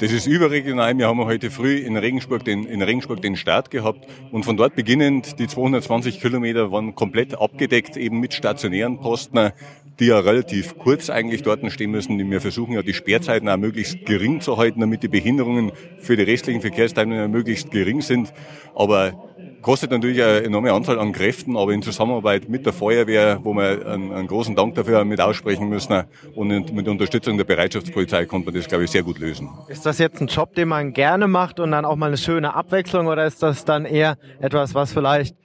Das 0.03 0.11
ist 0.11 0.27
überregional. 0.27 0.97
Wir 0.97 1.07
haben 1.07 1.23
heute 1.23 1.49
früh 1.49 1.77
in 1.77 1.95
Regensburg, 1.95 2.43
den, 2.43 2.65
in 2.65 2.81
Regensburg 2.81 3.21
den 3.21 3.37
Start 3.37 3.71
gehabt 3.71 4.05
und 4.33 4.43
von 4.43 4.57
dort 4.57 4.75
beginnend 4.75 5.39
die 5.39 5.47
220 5.47 6.19
Kilometer 6.19 6.73
waren 6.73 6.93
komplett 6.93 7.39
abgedeckt, 7.39 7.95
eben 7.95 8.19
mit 8.19 8.33
stationären 8.33 8.99
Posten, 8.99 9.53
die 10.01 10.07
ja 10.07 10.19
relativ 10.19 10.77
kurz 10.77 11.09
eigentlich 11.09 11.41
dort 11.41 11.61
stehen 11.71 11.91
müssen. 11.91 12.19
Wir 12.29 12.41
versuchen 12.41 12.73
ja 12.73 12.81
die 12.81 12.93
Sperrzeiten 12.93 13.47
auch 13.47 13.55
möglichst 13.55 14.05
gering 14.05 14.41
zu 14.41 14.57
halten, 14.57 14.81
damit 14.81 15.03
die 15.03 15.07
Behinderungen 15.07 15.71
für 15.99 16.17
die 16.17 16.23
restlichen 16.23 16.59
Verkehrsteilnehmer 16.59 17.29
möglichst 17.29 17.71
gering 17.71 18.01
sind. 18.01 18.33
Aber 18.75 19.32
kostet 19.63 19.89
natürlich 19.89 20.21
eine 20.21 20.43
enorme 20.43 20.71
Anzahl 20.71 20.99
an 20.99 21.11
Kräften, 21.11 21.57
aber 21.57 21.71
in 21.71 21.81
Zusammenarbeit 21.81 22.49
mit 22.49 22.65
der 22.65 22.73
Feuerwehr, 22.73 23.39
wo 23.43 23.53
wir 23.53 23.87
einen, 23.87 24.11
einen 24.11 24.27
großen 24.27 24.55
Dank 24.55 24.75
dafür 24.75 25.03
mit 25.05 25.19
aussprechen 25.19 25.69
müssen 25.69 26.03
und 26.35 26.73
mit 26.73 26.87
Unterstützung 26.87 27.37
der 27.37 27.45
Bereitschaftspolizei 27.45 28.25
konnte 28.25 28.51
man 28.51 28.55
das, 28.55 28.67
glaube 28.67 28.83
ich, 28.83 28.91
sehr 28.91 29.01
gut 29.01 29.17
lösen. 29.17 29.49
Ist 29.69 29.85
das 29.85 29.97
jetzt 29.97 30.21
ein 30.21 30.27
Job, 30.27 30.53
den 30.53 30.67
man 30.67 30.93
gerne 30.93 31.27
macht 31.27 31.59
und 31.59 31.71
dann 31.71 31.85
auch 31.85 31.95
mal 31.95 32.07
eine 32.07 32.17
schöne 32.17 32.53
Abwechslung 32.53 33.07
oder 33.07 33.25
ist 33.25 33.41
das 33.41 33.65
dann 33.65 33.85
eher 33.85 34.17
etwas, 34.39 34.75
was 34.75 34.93
vielleicht 34.93 35.35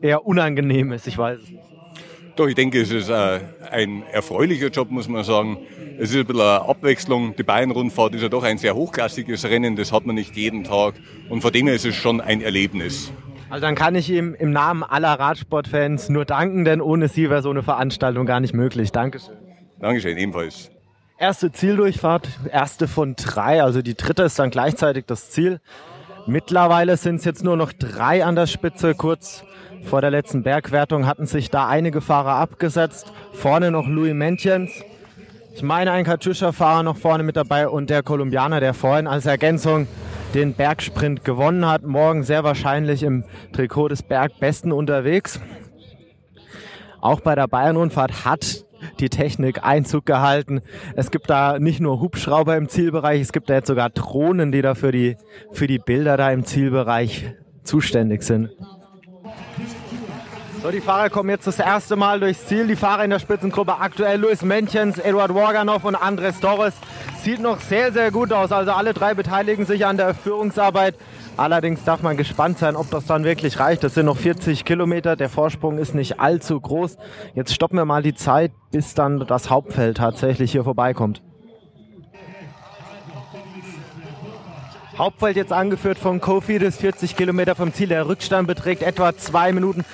eher 0.00 0.24
unangenehm 0.26 0.92
ist? 0.92 1.06
Ich 1.08 1.18
weiß 1.18 1.40
es 1.42 1.50
nicht. 1.50 1.62
Doch, 2.36 2.48
ich 2.48 2.54
denke, 2.54 2.82
es 2.82 2.90
ist 2.90 3.08
äh, 3.08 3.40
ein 3.70 4.02
erfreulicher 4.12 4.68
Job, 4.68 4.90
muss 4.90 5.08
man 5.08 5.24
sagen. 5.24 5.56
Es 5.98 6.10
ist 6.10 6.16
ein 6.16 6.26
bisschen 6.26 6.42
eine 6.42 6.68
Abwechslung. 6.68 7.34
Die 7.34 7.42
Bayern-Rundfahrt 7.42 8.14
ist 8.14 8.20
ja 8.20 8.28
doch 8.28 8.42
ein 8.42 8.58
sehr 8.58 8.74
hochklassiges 8.74 9.46
Rennen, 9.46 9.74
das 9.74 9.90
hat 9.90 10.04
man 10.04 10.16
nicht 10.16 10.36
jeden 10.36 10.62
Tag. 10.62 10.96
Und 11.30 11.40
von 11.40 11.50
dem 11.50 11.66
her 11.66 11.74
ist 11.74 11.86
es 11.86 11.94
schon 11.94 12.20
ein 12.20 12.42
Erlebnis. 12.42 13.10
Also 13.48 13.60
dann 13.64 13.74
kann 13.74 13.94
ich 13.94 14.10
ihm 14.10 14.34
im 14.34 14.50
Namen 14.50 14.82
aller 14.82 15.18
Radsportfans 15.18 16.08
nur 16.08 16.24
danken, 16.24 16.64
denn 16.64 16.80
ohne 16.80 17.08
sie 17.08 17.30
wäre 17.30 17.42
so 17.42 17.50
eine 17.50 17.62
Veranstaltung 17.62 18.26
gar 18.26 18.40
nicht 18.40 18.54
möglich. 18.54 18.90
Dankeschön. 18.92 19.36
Dankeschön, 19.78 20.16
ebenfalls. 20.16 20.70
Erste 21.18 21.52
Zieldurchfahrt, 21.52 22.28
erste 22.50 22.88
von 22.88 23.14
drei, 23.16 23.62
also 23.62 23.80
die 23.82 23.94
dritte 23.94 24.24
ist 24.24 24.38
dann 24.38 24.50
gleichzeitig 24.50 25.06
das 25.06 25.30
Ziel. 25.30 25.60
Mittlerweile 26.26 26.96
sind 26.96 27.16
es 27.16 27.24
jetzt 27.24 27.44
nur 27.44 27.56
noch 27.56 27.72
drei 27.72 28.24
an 28.24 28.34
der 28.34 28.46
Spitze. 28.46 28.94
Kurz 28.94 29.44
vor 29.84 30.00
der 30.00 30.10
letzten 30.10 30.42
Bergwertung 30.42 31.06
hatten 31.06 31.26
sich 31.26 31.50
da 31.50 31.68
einige 31.68 32.00
Fahrer 32.00 32.34
abgesetzt. 32.34 33.12
Vorne 33.32 33.70
noch 33.70 33.86
Louis 33.86 34.12
Mentjens. 34.12 34.72
Ich 35.54 35.62
meine, 35.62 35.92
ein 35.92 36.04
Katusha-Fahrer 36.04 36.82
noch 36.82 36.96
vorne 36.96 37.22
mit 37.22 37.36
dabei 37.36 37.68
und 37.68 37.88
der 37.88 38.02
Kolumbianer, 38.02 38.60
der 38.60 38.74
vorhin 38.74 39.06
als 39.06 39.24
Ergänzung 39.24 39.86
den 40.36 40.52
Bergsprint 40.52 41.24
gewonnen 41.24 41.66
hat. 41.66 41.84
Morgen 41.84 42.22
sehr 42.22 42.44
wahrscheinlich 42.44 43.02
im 43.02 43.24
Trikot 43.52 43.88
des 43.88 44.02
Bergbesten 44.02 44.70
unterwegs. 44.70 45.40
Auch 47.00 47.20
bei 47.20 47.34
der 47.34 47.48
Bayern-Rundfahrt 47.48 48.26
hat 48.26 48.66
die 49.00 49.08
Technik 49.08 49.64
Einzug 49.64 50.04
gehalten. 50.04 50.60
Es 50.94 51.10
gibt 51.10 51.30
da 51.30 51.58
nicht 51.58 51.80
nur 51.80 52.00
Hubschrauber 52.00 52.54
im 52.58 52.68
Zielbereich, 52.68 53.22
es 53.22 53.32
gibt 53.32 53.48
da 53.48 53.54
jetzt 53.54 53.68
sogar 53.68 53.88
Drohnen, 53.88 54.52
die 54.52 54.60
da 54.60 54.74
für 54.74 54.92
die, 54.92 55.16
für 55.52 55.66
die 55.66 55.78
Bilder 55.78 56.18
da 56.18 56.30
im 56.30 56.44
Zielbereich 56.44 57.32
zuständig 57.64 58.22
sind. 58.22 58.50
So, 60.66 60.72
die 60.72 60.80
Fahrer 60.80 61.10
kommen 61.10 61.30
jetzt 61.30 61.46
das 61.46 61.60
erste 61.60 61.94
Mal 61.94 62.18
durchs 62.18 62.44
Ziel. 62.46 62.66
Die 62.66 62.74
Fahrer 62.74 63.04
in 63.04 63.10
der 63.10 63.20
Spitzengruppe 63.20 63.78
aktuell 63.78 64.18
Luis 64.18 64.42
Menchens, 64.42 64.98
Eduard 64.98 65.32
Worganov 65.32 65.84
und 65.84 65.94
Andres 65.94 66.40
Torres. 66.40 66.74
Sieht 67.22 67.38
noch 67.38 67.60
sehr, 67.60 67.92
sehr 67.92 68.10
gut 68.10 68.32
aus. 68.32 68.50
Also 68.50 68.72
alle 68.72 68.92
drei 68.92 69.14
beteiligen 69.14 69.64
sich 69.64 69.86
an 69.86 69.96
der 69.96 70.12
Führungsarbeit. 70.12 70.96
Allerdings 71.36 71.84
darf 71.84 72.02
man 72.02 72.16
gespannt 72.16 72.58
sein, 72.58 72.74
ob 72.74 72.90
das 72.90 73.06
dann 73.06 73.22
wirklich 73.22 73.60
reicht. 73.60 73.84
Das 73.84 73.94
sind 73.94 74.06
noch 74.06 74.16
40 74.16 74.64
Kilometer. 74.64 75.14
Der 75.14 75.28
Vorsprung 75.28 75.78
ist 75.78 75.94
nicht 75.94 76.18
allzu 76.18 76.60
groß. 76.60 76.96
Jetzt 77.36 77.54
stoppen 77.54 77.76
wir 77.78 77.84
mal 77.84 78.02
die 78.02 78.14
Zeit, 78.14 78.50
bis 78.72 78.92
dann 78.94 79.24
das 79.24 79.48
Hauptfeld 79.48 79.98
tatsächlich 79.98 80.50
hier 80.50 80.64
vorbeikommt. 80.64 81.22
Hauptfeld 84.98 85.36
jetzt 85.36 85.52
angeführt 85.52 85.98
von 85.98 86.20
Kofi, 86.20 86.58
das 86.58 86.78
40 86.78 87.16
Kilometer 87.16 87.54
vom 87.54 87.72
Ziel. 87.72 87.86
Der 87.86 88.08
Rückstand 88.08 88.48
beträgt 88.48 88.82
etwa 88.82 89.16
zwei 89.16 89.52
Minuten. 89.52 89.84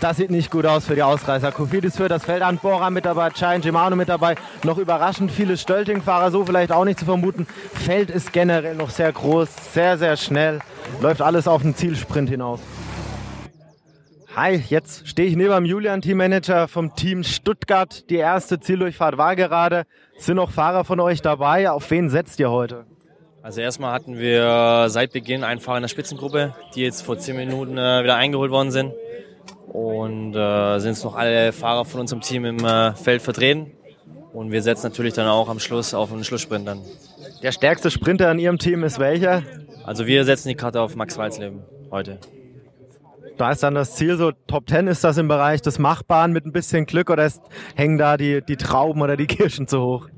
Das 0.00 0.16
sieht 0.18 0.30
nicht 0.30 0.50
gut 0.50 0.66
aus 0.66 0.86
für 0.86 0.94
die 0.94 1.02
Ausreißer. 1.02 1.50
Kofidis 1.52 1.96
führt 1.96 2.10
das 2.10 2.24
Feld 2.24 2.42
an, 2.42 2.58
Bora 2.58 2.90
mit 2.90 3.04
dabei, 3.04 3.30
Chain 3.30 3.62
Shimano 3.62 3.96
mit 3.96 4.08
dabei. 4.08 4.34
Noch 4.62 4.78
überraschend 4.78 5.30
viele 5.30 5.56
Stölting-Fahrer, 5.56 6.30
so 6.30 6.44
vielleicht 6.44 6.72
auch 6.72 6.84
nicht 6.84 6.98
zu 6.98 7.04
vermuten. 7.04 7.46
Feld 7.72 8.10
ist 8.10 8.32
generell 8.32 8.74
noch 8.74 8.90
sehr 8.90 9.12
groß, 9.12 9.48
sehr, 9.72 9.96
sehr 9.96 10.16
schnell. 10.16 10.60
Läuft 11.00 11.22
alles 11.22 11.48
auf 11.48 11.62
den 11.62 11.74
Zielsprint 11.74 12.28
hinaus. 12.28 12.60
Hi, 14.36 14.62
jetzt 14.68 15.06
stehe 15.06 15.28
ich 15.28 15.36
neben 15.36 15.52
dem 15.52 15.64
Julian, 15.64 16.02
Teammanager 16.02 16.66
vom 16.66 16.94
Team 16.96 17.22
Stuttgart. 17.22 18.10
Die 18.10 18.16
erste 18.16 18.58
Zieldurchfahrt 18.58 19.16
war 19.16 19.36
gerade. 19.36 19.84
Sind 20.18 20.36
noch 20.36 20.50
Fahrer 20.50 20.84
von 20.84 20.98
euch 20.98 21.22
dabei? 21.22 21.70
Auf 21.70 21.88
wen 21.90 22.10
setzt 22.10 22.40
ihr 22.40 22.50
heute? 22.50 22.84
Also 23.42 23.60
erstmal 23.60 23.92
hatten 23.92 24.18
wir 24.18 24.86
seit 24.88 25.12
Beginn 25.12 25.44
einen 25.44 25.60
Fahrer 25.60 25.76
in 25.76 25.82
der 25.82 25.88
Spitzengruppe, 25.88 26.54
die 26.74 26.82
jetzt 26.82 27.02
vor 27.02 27.18
zehn 27.18 27.36
Minuten 27.36 27.78
äh, 27.78 28.02
wieder 28.02 28.16
eingeholt 28.16 28.50
worden 28.50 28.70
sind. 28.70 28.92
Und 29.74 30.36
äh, 30.36 30.78
sind 30.78 30.92
jetzt 30.92 31.02
noch 31.02 31.16
alle 31.16 31.52
Fahrer 31.52 31.84
von 31.84 32.00
unserem 32.00 32.22
Team 32.22 32.44
im 32.44 32.64
äh, 32.64 32.94
Feld 32.94 33.22
vertreten. 33.22 33.72
Und 34.32 34.52
wir 34.52 34.62
setzen 34.62 34.86
natürlich 34.86 35.14
dann 35.14 35.26
auch 35.26 35.48
am 35.48 35.58
Schluss 35.58 35.94
auf 35.94 36.12
einen 36.12 36.22
Schlusssprint 36.22 36.68
dann. 36.68 36.80
Der 37.42 37.50
stärkste 37.50 37.90
Sprinter 37.90 38.30
in 38.30 38.38
Ihrem 38.38 38.58
Team 38.58 38.84
ist 38.84 39.00
welcher? 39.00 39.42
Also 39.84 40.06
wir 40.06 40.24
setzen 40.24 40.46
die 40.46 40.54
Karte 40.54 40.80
auf 40.80 40.94
Max 40.94 41.18
Walzleben 41.18 41.64
heute. 41.90 42.20
Da 43.36 43.50
ist 43.50 43.64
dann 43.64 43.74
das 43.74 43.96
Ziel 43.96 44.16
so, 44.16 44.30
Top 44.46 44.68
10 44.68 44.86
ist 44.86 45.02
das 45.02 45.18
im 45.18 45.26
Bereich 45.26 45.60
des 45.60 45.80
Machbaren 45.80 46.30
mit 46.32 46.46
ein 46.46 46.52
bisschen 46.52 46.86
Glück 46.86 47.10
oder 47.10 47.26
ist, 47.26 47.42
hängen 47.74 47.98
da 47.98 48.16
die, 48.16 48.42
die 48.42 48.56
Trauben 48.56 49.02
oder 49.02 49.16
die 49.16 49.26
Kirschen 49.26 49.66
zu 49.66 49.80
hoch? 49.80 50.08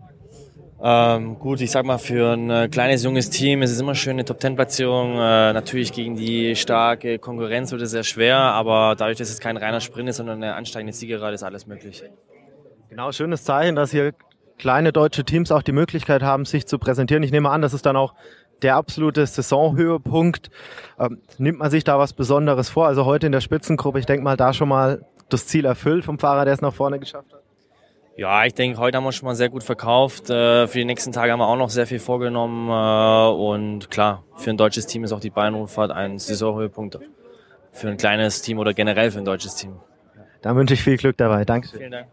Ähm, 0.88 1.40
gut, 1.40 1.61
ich 1.62 1.72
sag 1.72 1.85
mal, 1.85 1.99
für 1.99 2.35
ein 2.35 2.49
äh, 2.49 2.68
kleines, 2.68 3.03
junges 3.03 3.29
Team 3.29 3.61
ist 3.61 3.72
es 3.72 3.81
immer 3.81 3.96
schön, 3.96 4.12
eine 4.12 4.25
Top-10-Platzierung. 4.25 5.14
Äh, 5.14 5.53
natürlich 5.53 5.92
gegen 5.92 6.14
die 6.14 6.55
starke 6.55 7.18
Konkurrenz 7.18 7.72
wird 7.72 7.83
es 7.83 7.90
sehr 7.90 8.05
schwer, 8.05 8.38
aber 8.38 8.94
dadurch, 8.96 9.18
dass 9.18 9.29
es 9.29 9.40
kein 9.40 9.57
reiner 9.57 9.81
Sprint 9.81 10.11
ist, 10.11 10.18
sondern 10.18 10.40
eine 10.40 10.55
ansteigende 10.55 10.92
Siegerrad, 10.92 11.35
ist 11.35 11.42
alles 11.42 11.66
möglich. 11.66 12.05
Genau, 12.88 13.11
schönes 13.11 13.42
Zeichen, 13.42 13.75
dass 13.75 13.90
hier 13.90 14.14
kleine 14.59 14.92
deutsche 14.92 15.25
Teams 15.25 15.51
auch 15.51 15.62
die 15.62 15.72
Möglichkeit 15.72 16.22
haben, 16.22 16.44
sich 16.44 16.68
zu 16.68 16.79
präsentieren. 16.79 17.25
Ich 17.25 17.33
nehme 17.33 17.51
an, 17.51 17.62
das 17.62 17.75
ist 17.75 17.85
dann 17.85 17.96
auch 17.96 18.14
der 18.62 18.77
absolute 18.77 19.27
Saisonhöhepunkt. 19.27 20.51
Ähm, 21.01 21.18
nimmt 21.38 21.59
man 21.59 21.72
sich 21.72 21.83
da 21.83 21.99
was 21.99 22.12
Besonderes 22.12 22.68
vor? 22.68 22.87
Also 22.87 23.07
heute 23.07 23.27
in 23.27 23.33
der 23.33 23.40
Spitzengruppe, 23.40 23.99
ich 23.99 24.07
denke 24.07 24.22
mal, 24.22 24.37
da 24.37 24.53
schon 24.53 24.68
mal 24.68 25.05
das 25.31 25.49
Ziel 25.49 25.64
erfüllt 25.64 26.05
vom 26.05 26.20
Fahrer, 26.20 26.44
der 26.44 26.55
es 26.55 26.61
nach 26.61 26.72
vorne 26.72 27.01
geschafft 27.01 27.33
hat. 27.33 27.36
Ja, 28.18 28.46
ich 28.46 28.55
denke, 28.55 28.79
heute 28.79 28.96
haben 28.96 29.05
wir 29.05 29.12
schon 29.12 29.26
mal 29.26 29.35
sehr 29.35 29.50
gut 29.50 29.62
verkauft. 29.62 30.31
Äh, 30.31 30.66
für 30.68 30.79
die 30.79 30.87
nächsten 30.87 31.12
Tage 31.12 31.33
haben 31.33 31.38
wir 31.38 31.46
auch 31.46 31.57
noch 31.57 31.68
sehr 31.68 31.87
viel 31.87 31.98
vorgenommen. 31.98 32.70
Äh, 32.70 33.35
und 33.35 33.90
klar, 33.90 34.24
für 34.37 34.48
ein 34.48 34.57
deutsches 34.57 34.87
Team 34.87 35.05
ist 35.05 35.12
auch 35.12 35.20
die 35.20 35.29
Bayern-Rundfahrt 35.29 35.90
ein 35.90 36.18
Saisonhöhepunkt. 36.18 36.98
Für 37.72 37.88
ein 37.88 37.98
kleines 37.98 38.40
Team 38.40 38.59
oder 38.59 38.72
generell 38.72 39.11
für 39.11 39.18
ein 39.18 39.26
deutsches 39.26 39.57
Team. 39.57 39.76
Dann 40.40 40.57
wünsche 40.57 40.72
ich 40.72 40.83
viel 40.83 40.96
Glück 40.96 41.18
dabei. 41.18 41.44
Dankeschön. 41.44 41.79
Vielen 41.79 41.92
Dank. 41.92 42.07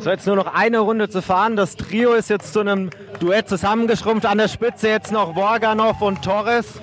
So, 0.00 0.10
jetzt 0.10 0.26
nur 0.26 0.34
noch 0.34 0.52
eine 0.52 0.80
Runde 0.80 1.08
zu 1.08 1.22
fahren. 1.22 1.54
Das 1.54 1.76
Trio 1.76 2.14
ist 2.14 2.28
jetzt 2.28 2.52
zu 2.52 2.58
einem 2.58 2.90
Duett 3.20 3.48
zusammengeschrumpft. 3.48 4.26
An 4.26 4.38
der 4.38 4.48
Spitze 4.48 4.88
jetzt 4.88 5.12
noch 5.12 5.36
Worganov 5.36 6.02
und 6.02 6.24
Torres. 6.24 6.80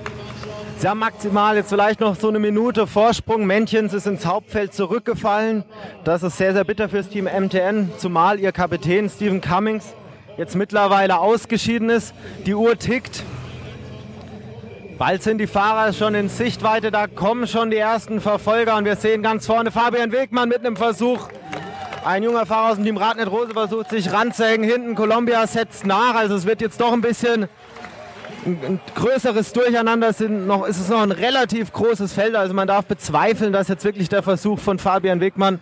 Sie 0.79 0.87
haben 0.87 0.99
maximal 0.99 1.55
jetzt 1.55 1.69
vielleicht 1.69 2.01
noch 2.01 2.15
so 2.15 2.27
eine 2.27 2.37
Minute 2.37 2.85
Vorsprung. 2.85 3.47
Männchens 3.47 3.95
ist 3.95 4.05
ins 4.05 4.27
Hauptfeld 4.27 4.75
zurückgefallen. 4.75 5.63
Das 6.03 6.21
ist 6.21 6.37
sehr, 6.37 6.53
sehr 6.53 6.65
bitter 6.65 6.87
fürs 6.87 7.09
Team 7.09 7.25
MTN, 7.25 7.91
zumal 7.97 8.39
ihr 8.39 8.51
Kapitän 8.51 9.09
Stephen 9.09 9.41
Cummings 9.41 9.95
jetzt 10.37 10.55
mittlerweile 10.55 11.17
ausgeschieden 11.17 11.89
ist. 11.89 12.13
Die 12.45 12.53
Uhr 12.53 12.77
tickt. 12.77 13.23
Bald 14.99 15.23
sind 15.23 15.39
die 15.39 15.47
Fahrer 15.47 15.93
schon 15.93 16.13
in 16.13 16.29
Sichtweite, 16.29 16.91
da 16.91 17.07
kommen 17.07 17.47
schon 17.47 17.71
die 17.71 17.77
ersten 17.77 18.21
Verfolger 18.21 18.77
und 18.77 18.85
wir 18.85 18.97
sehen 18.97 19.23
ganz 19.23 19.47
vorne 19.47 19.71
Fabian 19.71 20.11
Wegmann 20.11 20.47
mit 20.47 20.59
einem 20.59 20.75
Versuch. 20.75 21.29
Ein 22.05 22.21
junger 22.21 22.45
Fahrer 22.45 22.71
aus 22.71 22.75
dem 22.75 22.85
Team 22.85 22.97
Radnet 22.97 23.31
Rose 23.31 23.51
versucht 23.51 23.89
sich 23.89 24.11
ranzuhängen. 24.13 24.69
Hinten 24.69 24.93
Columbia 24.93 25.45
setzt 25.47 25.87
nach, 25.87 26.13
also 26.13 26.35
es 26.35 26.45
wird 26.45 26.61
jetzt 26.61 26.79
doch 26.79 26.93
ein 26.93 27.01
bisschen 27.01 27.47
ein 28.47 28.79
größeres 28.95 29.53
Durcheinander 29.53 30.13
sind 30.13 30.47
noch, 30.47 30.65
ist 30.65 30.79
es 30.79 30.89
noch 30.89 31.01
ein 31.01 31.12
relativ 31.12 31.73
großes 31.73 32.13
Feld. 32.13 32.36
Also 32.36 32.53
man 32.53 32.67
darf 32.67 32.86
bezweifeln, 32.86 33.51
dass 33.51 33.67
jetzt 33.67 33.83
wirklich 33.83 34.10
der 34.10 34.23
Versuch 34.23 34.60
von 34.60 34.79
Fabian 34.79 35.19
Wegmann 35.19 35.60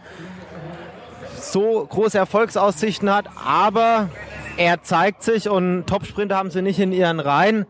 so 1.40 1.86
große 1.90 2.18
Erfolgsaussichten 2.18 3.12
hat. 3.12 3.26
Aber 3.44 4.10
er 4.58 4.84
zeigt 4.84 5.24
sich 5.24 5.50
und 5.50 5.88
Topsprinter 5.88 6.36
haben 6.36 6.52
sie 6.52 6.62
nicht 6.62 6.80
in 6.80 6.92
ihren 6.92 7.20
Reihen. 7.20 7.66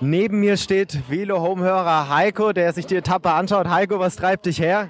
Neben 0.00 0.40
mir 0.40 0.56
steht 0.56 1.08
Velo-Homehörer 1.08 2.08
Heiko, 2.08 2.52
der 2.52 2.72
sich 2.72 2.86
die 2.86 2.96
Etappe 2.96 3.30
anschaut. 3.30 3.68
Heiko, 3.68 4.00
was 4.00 4.16
treibt 4.16 4.46
dich 4.46 4.60
her? 4.60 4.88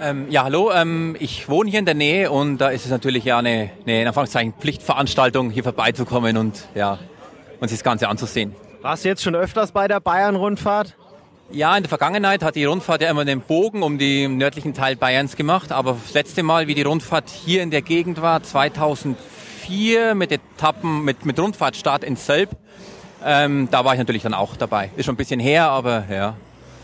Ähm, 0.00 0.26
ja, 0.30 0.44
hallo. 0.44 0.70
Ähm, 0.72 1.16
ich 1.18 1.48
wohne 1.48 1.70
hier 1.70 1.80
in 1.80 1.84
der 1.84 1.94
Nähe 1.94 2.30
und 2.30 2.58
da 2.58 2.68
ist 2.68 2.84
es 2.84 2.90
natürlich 2.90 3.24
ja 3.24 3.38
eine, 3.38 3.70
eine 3.84 4.02
in 4.02 4.06
Anführungszeichen 4.06 4.54
Pflichtveranstaltung, 4.58 5.50
hier 5.50 5.64
vorbeizukommen 5.64 6.36
und 6.36 6.68
ja, 6.74 6.98
sich 7.62 7.70
das 7.72 7.84
Ganze 7.84 8.08
anzusehen. 8.08 8.54
Warst 8.88 9.04
du 9.04 9.10
jetzt 9.10 9.22
schon 9.22 9.34
öfters 9.34 9.72
bei 9.72 9.86
der 9.86 10.00
Bayern-Rundfahrt? 10.00 10.94
Ja, 11.50 11.76
in 11.76 11.82
der 11.82 11.90
Vergangenheit 11.90 12.42
hat 12.42 12.54
die 12.54 12.64
Rundfahrt 12.64 13.02
ja 13.02 13.10
immer 13.10 13.26
den 13.26 13.42
Bogen 13.42 13.82
um 13.82 13.98
den 13.98 14.38
nördlichen 14.38 14.72
Teil 14.72 14.96
Bayerns 14.96 15.36
gemacht, 15.36 15.72
aber 15.72 15.98
das 16.02 16.14
letzte 16.14 16.42
Mal, 16.42 16.68
wie 16.68 16.74
die 16.74 16.84
Rundfahrt 16.84 17.28
hier 17.28 17.62
in 17.62 17.70
der 17.70 17.82
Gegend 17.82 18.22
war, 18.22 18.42
2004 18.42 20.14
mit 20.14 20.32
Etappen, 20.32 21.04
mit, 21.04 21.26
mit 21.26 21.38
Rundfahrtstart 21.38 22.02
in 22.02 22.16
Selb, 22.16 22.48
ähm, 23.22 23.68
da 23.70 23.84
war 23.84 23.92
ich 23.92 23.98
natürlich 23.98 24.22
dann 24.22 24.32
auch 24.32 24.56
dabei. 24.56 24.88
Ist 24.96 25.04
schon 25.04 25.16
ein 25.16 25.18
bisschen 25.18 25.38
her, 25.38 25.68
aber 25.68 26.04
ja. 26.10 26.36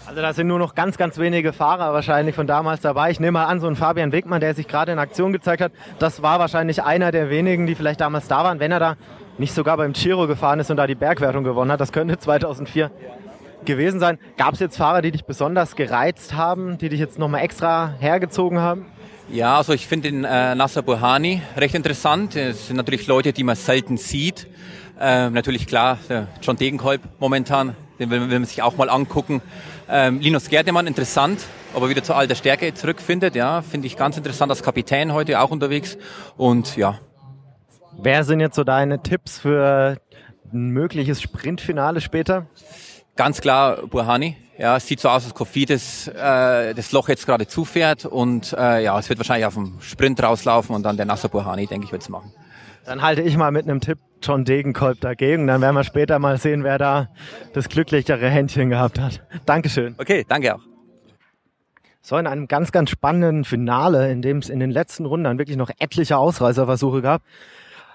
Also 0.04 0.20
da 0.20 0.34
sind 0.34 0.48
nur 0.48 0.58
noch 0.58 0.74
ganz, 0.74 0.98
ganz 0.98 1.16
wenige 1.16 1.54
Fahrer 1.54 1.94
wahrscheinlich 1.94 2.34
von 2.34 2.46
damals 2.46 2.82
dabei. 2.82 3.12
Ich 3.12 3.18
nehme 3.18 3.32
mal 3.32 3.46
an, 3.46 3.60
so 3.60 3.66
ein 3.66 3.76
Fabian 3.76 4.12
Wegmann, 4.12 4.42
der 4.42 4.54
sich 4.54 4.68
gerade 4.68 4.92
in 4.92 4.98
Aktion 4.98 5.32
gezeigt 5.32 5.62
hat, 5.62 5.72
das 6.00 6.20
war 6.20 6.38
wahrscheinlich 6.38 6.82
einer 6.82 7.12
der 7.12 7.30
wenigen, 7.30 7.66
die 7.66 7.74
vielleicht 7.74 8.02
damals 8.02 8.28
da 8.28 8.44
waren, 8.44 8.60
wenn 8.60 8.72
er 8.72 8.78
da 8.78 8.96
nicht 9.38 9.54
sogar 9.54 9.76
beim 9.76 9.92
Giro 9.92 10.26
gefahren 10.26 10.60
ist 10.60 10.70
und 10.70 10.76
da 10.76 10.86
die 10.86 10.94
Bergwertung 10.94 11.44
gewonnen 11.44 11.72
hat. 11.72 11.80
Das 11.80 11.92
könnte 11.92 12.18
2004 12.18 12.90
gewesen 13.64 14.00
sein. 14.00 14.18
Gab 14.36 14.54
es 14.54 14.60
jetzt 14.60 14.76
Fahrer, 14.76 15.02
die 15.02 15.10
dich 15.10 15.24
besonders 15.24 15.76
gereizt 15.76 16.34
haben, 16.34 16.78
die 16.78 16.88
dich 16.88 17.00
jetzt 17.00 17.18
nochmal 17.18 17.42
extra 17.42 17.94
hergezogen 17.98 18.58
haben? 18.58 18.86
Ja, 19.30 19.56
also 19.56 19.72
ich 19.72 19.86
finde 19.86 20.10
den 20.10 20.24
äh, 20.24 20.54
Nasser 20.54 20.82
Burhani 20.82 21.40
recht 21.56 21.74
interessant. 21.74 22.36
Es 22.36 22.66
sind 22.66 22.76
natürlich 22.76 23.06
Leute, 23.06 23.32
die 23.32 23.42
man 23.42 23.56
selten 23.56 23.96
sieht. 23.96 24.46
Ähm, 25.00 25.32
natürlich 25.32 25.66
klar, 25.66 25.98
der 26.08 26.28
John 26.42 26.56
Degenkolb 26.56 27.00
momentan, 27.18 27.74
den 27.98 28.10
will, 28.10 28.20
will 28.20 28.38
man 28.38 28.44
sich 28.44 28.62
auch 28.62 28.76
mal 28.76 28.90
angucken. 28.90 29.40
Ähm, 29.88 30.20
Linus 30.20 30.48
Gerdemann 30.50 30.86
interessant, 30.86 31.40
ob 31.72 31.82
er 31.82 31.88
wieder 31.88 32.02
zur 32.02 32.16
alter 32.16 32.34
Stärke 32.34 32.74
zurückfindet. 32.74 33.34
Ja, 33.34 33.62
finde 33.62 33.86
ich 33.86 33.96
ganz 33.96 34.16
interessant 34.16 34.50
als 34.50 34.62
Kapitän 34.62 35.12
heute 35.12 35.40
auch 35.40 35.50
unterwegs. 35.50 35.96
Und 36.36 36.76
ja, 36.76 36.98
Wer 37.98 38.24
sind 38.24 38.40
jetzt 38.40 38.56
so 38.56 38.64
deine 38.64 39.02
Tipps 39.02 39.38
für 39.38 39.96
ein 40.52 40.68
mögliches 40.70 41.22
Sprintfinale 41.22 42.00
später? 42.00 42.46
Ganz 43.16 43.40
klar 43.40 43.86
Burhani. 43.86 44.36
Ja, 44.58 44.76
es 44.76 44.86
sieht 44.86 45.00
so 45.00 45.08
aus, 45.08 45.24
als 45.24 45.34
Kofidis 45.34 46.08
äh, 46.08 46.74
das 46.74 46.92
Loch 46.92 47.08
jetzt 47.08 47.26
gerade 47.26 47.46
zufährt 47.48 48.04
und 48.04 48.52
äh, 48.52 48.84
ja, 48.84 48.96
es 48.98 49.08
wird 49.08 49.18
wahrscheinlich 49.18 49.46
auf 49.46 49.54
dem 49.54 49.80
Sprint 49.80 50.22
rauslaufen 50.22 50.76
und 50.76 50.84
dann 50.84 50.96
der 50.96 51.06
Nasser 51.06 51.28
Burhani, 51.28 51.66
denke 51.66 51.86
ich, 51.86 51.92
wird 51.92 52.02
es 52.02 52.08
machen. 52.08 52.32
Dann 52.84 53.02
halte 53.02 53.22
ich 53.22 53.36
mal 53.36 53.50
mit 53.50 53.64
einem 53.64 53.80
Tipp 53.80 53.98
John 54.22 54.44
Degenkolb 54.44 55.00
dagegen. 55.00 55.46
Dann 55.46 55.60
werden 55.60 55.74
wir 55.74 55.84
später 55.84 56.18
mal 56.18 56.38
sehen, 56.38 56.64
wer 56.64 56.78
da 56.78 57.08
das 57.52 57.68
glücklichere 57.68 58.28
Händchen 58.28 58.70
gehabt 58.70 59.00
hat. 59.00 59.22
Dankeschön. 59.46 59.94
Okay, 59.98 60.24
danke 60.28 60.54
auch. 60.54 60.60
So, 62.00 62.18
in 62.18 62.26
einem 62.26 62.46
ganz, 62.46 62.70
ganz 62.70 62.90
spannenden 62.90 63.44
Finale, 63.44 64.12
in 64.12 64.20
dem 64.20 64.38
es 64.38 64.50
in 64.50 64.60
den 64.60 64.70
letzten 64.70 65.06
Runden 65.06 65.38
wirklich 65.38 65.56
noch 65.56 65.70
etliche 65.78 66.18
Ausreißerversuche 66.18 67.00
gab, 67.00 67.22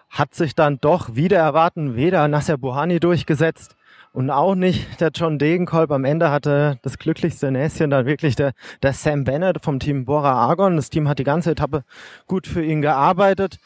hat 0.10 0.34
sich 0.34 0.56
dann 0.56 0.80
doch 0.82 1.16
wieder 1.16 1.38
erwarten 1.38 1.96
weder 1.96 2.28
Nasser 2.28 2.58
Buhani 2.58 3.00
durchgesetzt 3.00 3.76
und 4.12 4.32
auch 4.32 4.56
nicht 4.56 5.00
der 5.00 5.12
John 5.14 5.38
Degenkolb. 5.38 5.92
Am 5.92 6.06
Ende 6.06 6.32
hatte 6.32 6.80
das 6.82 6.98
glücklichste 6.98 7.52
Näschen 7.52 7.90
dann 7.90 8.06
wirklich 8.06 8.36
der, 8.36 8.54
der 8.82 8.94
Sam 8.94 9.24
Bennett 9.24 9.64
vom 9.64 9.80
Team 9.80 10.06
Bora 10.06 10.34
Argon. 10.34 10.76
Das 10.76 10.90
Team 10.90 11.08
hat 11.08 11.20
die 11.20 11.24
ganze 11.24 11.52
Etappe 11.52 11.84
gut 12.28 12.48
für 12.48 12.64
ihn 12.64 12.82
gearbeitet. 12.82 13.60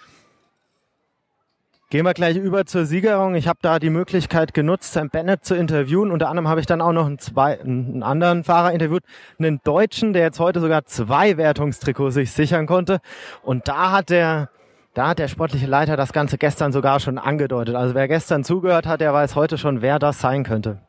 Gehen 1.89 2.05
wir 2.05 2.15
gleich 2.15 2.37
über 2.37 2.65
zur 2.65 2.85
Siegerung. 2.87 3.35
Ich 3.35 3.47
habe 3.47 3.59
da 3.61 3.77
die 3.77 3.91
Möglichkeit 3.91 4.55
genutzt, 4.55 4.93
Sam 4.93 5.09
Bennett 5.09 5.45
zu 5.45 5.53
interviewen. 5.53 6.11
Unter 6.11 6.27
anderem 6.27 6.47
habe 6.47 6.59
ich 6.59 6.65
dann 6.65 6.81
auch 6.81 6.91
noch 6.91 7.05
einen, 7.05 7.19
zwei, 7.19 7.61
einen 7.61 8.01
anderen 8.01 8.43
Fahrer 8.43 8.71
interviewt, 8.71 9.03
einen 9.37 9.61
Deutschen, 9.63 10.11
der 10.11 10.23
jetzt 10.23 10.39
heute 10.39 10.59
sogar 10.59 10.85
zwei 10.85 11.37
Wertungstrikots 11.37 12.15
sich 12.15 12.31
sichern 12.31 12.65
konnte. 12.65 12.99
Und 13.43 13.67
da 13.67 13.91
hat 13.91 14.09
der, 14.09 14.49
da 14.93 15.07
hat 15.09 15.19
der 15.19 15.27
sportliche 15.27 15.65
Leiter 15.65 15.97
das 15.97 16.13
Ganze 16.13 16.37
gestern 16.37 16.71
sogar 16.71 16.99
schon 16.99 17.17
angedeutet. 17.17 17.75
Also 17.75 17.95
wer 17.95 18.07
gestern 18.07 18.43
zugehört 18.43 18.85
hat, 18.85 19.01
der 19.01 19.13
weiß 19.13 19.35
heute 19.35 19.57
schon, 19.57 19.81
wer 19.81 19.99
das 19.99 20.19
sein 20.19 20.43
könnte. 20.43 20.79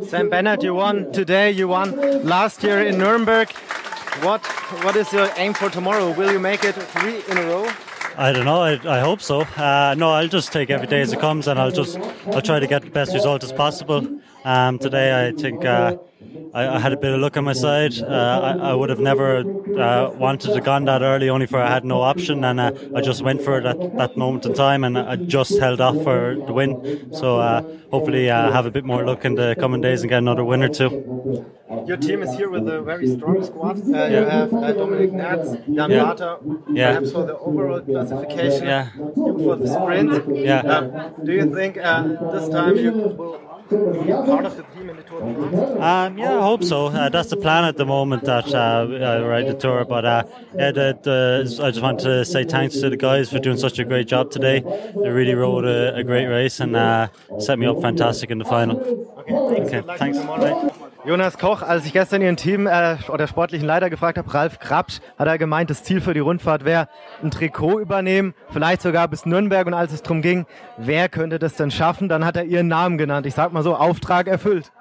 Sam 0.00 0.30
Bennett, 0.30 0.62
you 0.62 0.74
won 0.74 1.12
today. 1.12 1.50
You 1.50 1.68
won 1.68 1.94
last 2.24 2.62
year 2.62 2.86
in 2.86 2.96
Nuremberg. 2.96 3.48
What 4.22 4.40
what 4.82 4.96
is 4.96 5.12
your 5.12 5.28
aim 5.36 5.54
for 5.54 5.70
tomorrow? 5.70 6.12
Will 6.16 6.32
you 6.32 6.40
make 6.40 6.64
it 6.64 6.74
three 6.74 7.22
in 7.30 7.36
a 7.36 7.42
row? 7.42 7.66
I 8.16 8.32
don't 8.32 8.44
know. 8.44 8.62
I, 8.62 8.78
I 8.84 9.00
hope 9.00 9.20
so. 9.20 9.42
Uh, 9.56 9.94
no, 9.96 10.10
I'll 10.10 10.28
just 10.28 10.52
take 10.52 10.70
every 10.70 10.88
day 10.88 11.02
as 11.02 11.12
it 11.12 11.20
comes, 11.20 11.46
and 11.46 11.58
I'll 11.58 11.70
just 11.70 11.98
I'll 12.32 12.42
try 12.42 12.58
to 12.58 12.66
get 12.66 12.82
the 12.82 12.90
best 12.90 13.12
result 13.14 13.44
as 13.44 13.52
possible. 13.52 14.06
Um, 14.44 14.78
today, 14.78 15.28
I 15.28 15.32
think 15.32 15.64
uh, 15.64 15.96
I, 16.54 16.76
I 16.76 16.78
had 16.78 16.92
a 16.92 16.96
bit 16.96 17.12
of 17.14 17.20
luck 17.20 17.36
on 17.36 17.44
my 17.44 17.52
side. 17.52 17.94
Uh, 18.00 18.06
I, 18.62 18.70
I 18.70 18.74
would 18.74 18.90
have 18.90 19.00
never 19.00 19.38
uh, 19.78 20.10
wanted 20.10 20.52
to 20.54 20.60
gone 20.60 20.84
that 20.86 21.02
early, 21.02 21.28
only 21.28 21.46
for 21.46 21.58
I 21.60 21.70
had 21.70 21.84
no 21.84 22.00
option, 22.02 22.44
and 22.44 22.58
uh, 22.60 22.72
I 22.94 23.00
just 23.00 23.22
went 23.22 23.42
for 23.42 23.58
it 23.58 23.66
at 23.66 23.96
that 23.96 24.16
moment 24.16 24.46
in 24.46 24.54
time, 24.54 24.84
and 24.84 24.98
I 24.98 25.16
just 25.16 25.58
held 25.58 25.80
off 25.80 26.02
for 26.02 26.36
the 26.46 26.52
win. 26.52 27.12
So 27.12 27.38
uh, 27.38 27.62
hopefully, 27.90 28.30
uh, 28.30 28.50
have 28.52 28.66
a 28.66 28.70
bit 28.70 28.84
more 28.84 29.04
luck 29.04 29.24
in 29.24 29.34
the 29.34 29.54
coming 29.58 29.80
days 29.80 30.00
and 30.02 30.08
get 30.10 30.18
another 30.18 30.44
win 30.44 30.62
or 30.62 30.68
two. 30.68 31.44
Your 31.86 31.96
team 31.96 32.22
is 32.22 32.34
here 32.34 32.50
with 32.50 32.66
a 32.68 32.80
very 32.82 33.06
strong 33.16 33.42
squad. 33.44 33.76
Uh, 33.78 34.04
You 34.06 34.20
Yeah. 34.20 34.30
have 34.30 34.52
uh, 34.54 34.72
Dominic 34.72 35.12
Natz, 35.12 35.48
Jan 35.74 35.90
Yeah. 35.90 36.04
Barter, 36.04 36.36
Yeah. 36.72 36.88
perhaps 36.88 37.12
for 37.12 37.24
the 37.30 37.36
overall 37.38 37.80
classification, 37.80 38.64
Yeah. 38.66 38.86
you 39.16 39.32
for 39.44 39.56
the 39.56 39.68
sprint. 39.68 40.12
Yeah. 40.50 40.60
Um, 40.60 40.84
do 41.24 41.32
you 41.32 41.46
think 41.54 41.78
uh, 41.78 42.02
this 42.34 42.48
time 42.48 42.76
you 42.76 42.92
will 42.92 43.38
be 44.06 44.12
part 44.30 44.44
of 44.46 44.56
the 44.56 44.64
Um, 45.10 46.18
yeah, 46.18 46.38
I 46.38 46.42
hope 46.42 46.64
so. 46.64 46.86
Uh, 46.86 47.08
that's 47.08 47.30
the 47.30 47.36
plan 47.36 47.64
at 47.64 47.76
the 47.76 47.86
moment 47.86 48.24
that 48.24 48.54
uh, 48.54 48.86
I 48.90 49.22
ride 49.22 49.46
the 49.46 49.54
tour. 49.54 49.84
But 49.84 50.04
uh, 50.04 50.24
yeah, 50.56 50.70
the, 50.72 50.98
the, 51.02 51.62
I 51.62 51.70
just 51.70 51.82
want 51.82 52.00
to 52.00 52.24
say 52.24 52.44
thanks 52.44 52.80
to 52.80 52.90
the 52.90 52.96
guys 52.96 53.30
for 53.30 53.38
doing 53.38 53.56
such 53.56 53.78
a 53.78 53.84
great 53.84 54.08
job 54.08 54.30
today. 54.30 54.60
They 54.60 55.08
really 55.10 55.34
rode 55.34 55.64
a, 55.64 55.96
a 55.96 56.04
great 56.04 56.26
race 56.26 56.60
and 56.60 56.76
uh, 56.76 57.08
set 57.38 57.58
me 57.58 57.66
up 57.66 57.80
fantastic 57.80 58.30
in 58.30 58.38
the 58.38 58.44
final. 58.44 58.78
Okay, 59.28 59.82
thanks. 59.96 60.18
Bye. 60.18 60.70
Jonas 61.04 61.38
Koch, 61.38 61.62
als 61.62 61.86
ich 61.86 61.92
gestern 61.92 62.20
Ihren 62.22 62.36
Team 62.36 62.66
äh, 62.66 62.96
oder 63.08 63.28
sportlichen 63.28 63.66
Leiter 63.66 63.88
gefragt 63.88 64.18
habe, 64.18 64.34
Ralf 64.34 64.58
Krapsch, 64.58 65.00
hat 65.16 65.28
er 65.28 65.38
gemeint, 65.38 65.70
das 65.70 65.84
Ziel 65.84 66.00
für 66.00 66.12
die 66.12 66.20
Rundfahrt 66.20 66.64
wäre 66.64 66.88
ein 67.22 67.30
Trikot 67.30 67.78
übernehmen, 67.78 68.34
vielleicht 68.50 68.82
sogar 68.82 69.08
bis 69.08 69.24
Nürnberg. 69.24 69.66
Und 69.66 69.74
als 69.74 69.92
es 69.92 70.02
darum 70.02 70.22
ging, 70.22 70.44
wer 70.76 71.08
könnte 71.08 71.38
das 71.38 71.54
denn 71.54 71.70
schaffen, 71.70 72.08
dann 72.08 72.26
hat 72.26 72.36
er 72.36 72.44
Ihren 72.44 72.68
Namen 72.68 72.98
genannt. 72.98 73.26
Ich 73.26 73.34
sag 73.34 73.52
mal 73.52 73.62
so, 73.62 73.76
Auftrag 73.76 74.26
erfüllt. 74.26 74.72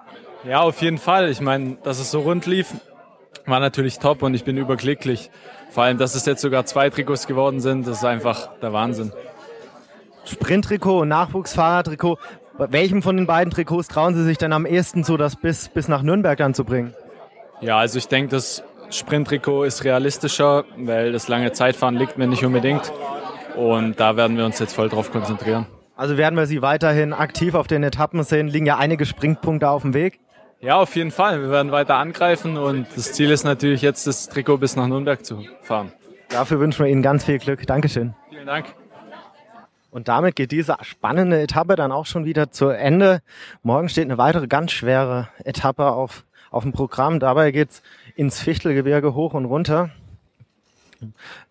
Ja, 0.47 0.61
auf 0.61 0.81
jeden 0.81 0.97
Fall. 0.97 1.29
Ich 1.29 1.41
meine, 1.41 1.77
dass 1.83 1.99
es 1.99 2.09
so 2.09 2.21
rund 2.21 2.45
lief, 2.45 2.73
war 3.45 3.59
natürlich 3.59 3.99
top 3.99 4.23
und 4.23 4.33
ich 4.33 4.45
bin 4.45 4.57
überglücklich. 4.57 5.29
Vor 5.71 5.83
allem, 5.83 5.97
dass 5.97 6.15
es 6.15 6.25
jetzt 6.25 6.41
sogar 6.41 6.65
zwei 6.65 6.89
Trikots 6.89 7.27
geworden 7.27 7.59
sind, 7.59 7.85
das 7.85 7.97
ist 7.97 8.05
einfach 8.05 8.49
der 8.61 8.71
Wahnsinn. 8.71 9.11
Sprinttrikot 10.23 11.01
und 11.01 11.09
Nachwuchsfahrertrikot. 11.09 12.17
Bei 12.57 12.71
welchem 12.71 13.01
von 13.01 13.17
den 13.17 13.27
beiden 13.27 13.51
Trikots 13.51 13.89
trauen 13.89 14.15
Sie 14.15 14.23
sich 14.23 14.37
denn 14.37 14.53
am 14.53 14.65
ehesten 14.65 15.03
so, 15.03 15.17
das 15.17 15.35
bis, 15.35 15.69
bis 15.69 15.89
nach 15.89 16.01
Nürnberg 16.01 16.37
dann 16.37 16.53
zu 16.53 16.63
bringen? 16.63 16.93
Ja, 17.59 17.77
also 17.77 17.97
ich 17.97 18.07
denke, 18.07 18.29
das 18.31 18.63
Sprinttrikot 18.89 19.65
ist 19.65 19.83
realistischer, 19.83 20.63
weil 20.77 21.11
das 21.11 21.27
lange 21.27 21.51
Zeitfahren 21.51 21.95
liegt 21.95 22.17
mir 22.17 22.27
nicht 22.27 22.45
unbedingt. 22.45 22.93
Und 23.55 23.99
da 23.99 24.15
werden 24.15 24.37
wir 24.37 24.45
uns 24.45 24.59
jetzt 24.59 24.73
voll 24.73 24.87
drauf 24.87 25.11
konzentrieren. 25.11 25.65
Also 25.95 26.17
werden 26.17 26.35
wir 26.35 26.45
Sie 26.45 26.61
weiterhin 26.61 27.11
aktiv 27.11 27.53
auf 27.53 27.67
den 27.67 27.83
Etappen 27.83 28.23
sehen. 28.23 28.47
Liegen 28.47 28.65
ja 28.65 28.77
einige 28.77 29.05
Springpunkte 29.05 29.69
auf 29.69 29.81
dem 29.81 29.93
Weg. 29.93 30.19
Ja, 30.59 30.77
auf 30.77 30.95
jeden 30.95 31.11
Fall. 31.11 31.41
Wir 31.41 31.51
werden 31.51 31.71
weiter 31.71 31.97
angreifen 31.97 32.57
und 32.57 32.87
das 32.95 33.13
Ziel 33.13 33.29
ist 33.29 33.43
natürlich 33.43 33.83
jetzt, 33.83 34.07
das 34.07 34.27
Trikot 34.27 34.57
bis 34.57 34.75
nach 34.75 34.87
Nürnberg 34.87 35.23
zu 35.23 35.43
fahren. 35.61 35.91
Dafür 36.29 36.59
wünschen 36.59 36.83
wir 36.83 36.91
Ihnen 36.91 37.03
ganz 37.03 37.25
viel 37.25 37.37
Glück. 37.37 37.65
Dankeschön. 37.67 38.15
Vielen 38.29 38.47
Dank. 38.47 38.73
Und 39.91 40.07
damit 40.07 40.35
geht 40.35 40.51
diese 40.51 40.75
spannende 40.81 41.39
Etappe 41.41 41.75
dann 41.75 41.91
auch 41.91 42.05
schon 42.05 42.25
wieder 42.25 42.51
zu 42.51 42.69
Ende. 42.69 43.21
Morgen 43.63 43.87
steht 43.87 44.05
eine 44.05 44.17
weitere 44.17 44.47
ganz 44.47 44.71
schwere 44.71 45.29
Etappe 45.43 45.85
auf, 45.85 46.25
auf 46.51 46.63
dem 46.63 46.71
Programm. 46.73 47.19
Dabei 47.19 47.51
geht's 47.51 47.81
ins 48.15 48.39
Fichtelgebirge 48.39 49.13
hoch 49.13 49.33
und 49.33 49.45
runter. 49.45 49.91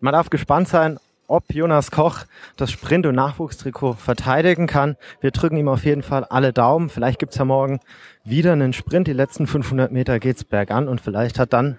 Man 0.01 0.13
darf 0.13 0.29
gespannt 0.29 0.67
sein, 0.67 0.99
ob 1.27 1.53
Jonas 1.53 1.91
Koch 1.91 2.25
das 2.55 2.71
Sprint- 2.71 3.05
und 3.05 3.15
Nachwuchstrikot 3.15 3.93
verteidigen 3.93 4.67
kann. 4.67 4.95
Wir 5.21 5.31
drücken 5.31 5.57
ihm 5.57 5.67
auf 5.67 5.85
jeden 5.85 6.03
Fall 6.03 6.23
alle 6.25 6.53
Daumen. 6.53 6.89
Vielleicht 6.89 7.19
gibt's 7.19 7.37
ja 7.37 7.45
morgen 7.45 7.79
wieder 8.23 8.53
einen 8.53 8.73
Sprint. 8.73 9.07
Die 9.07 9.13
letzten 9.13 9.47
500 9.47 9.91
Meter 9.91 10.19
geht's 10.19 10.43
bergan 10.43 10.87
und 10.87 11.01
vielleicht 11.01 11.39
hat 11.39 11.53
dann 11.53 11.77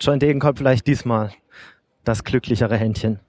John 0.00 0.18
Degenkolb 0.18 0.58
vielleicht 0.58 0.86
diesmal 0.86 1.30
das 2.04 2.24
glücklichere 2.24 2.76
Händchen. 2.76 3.20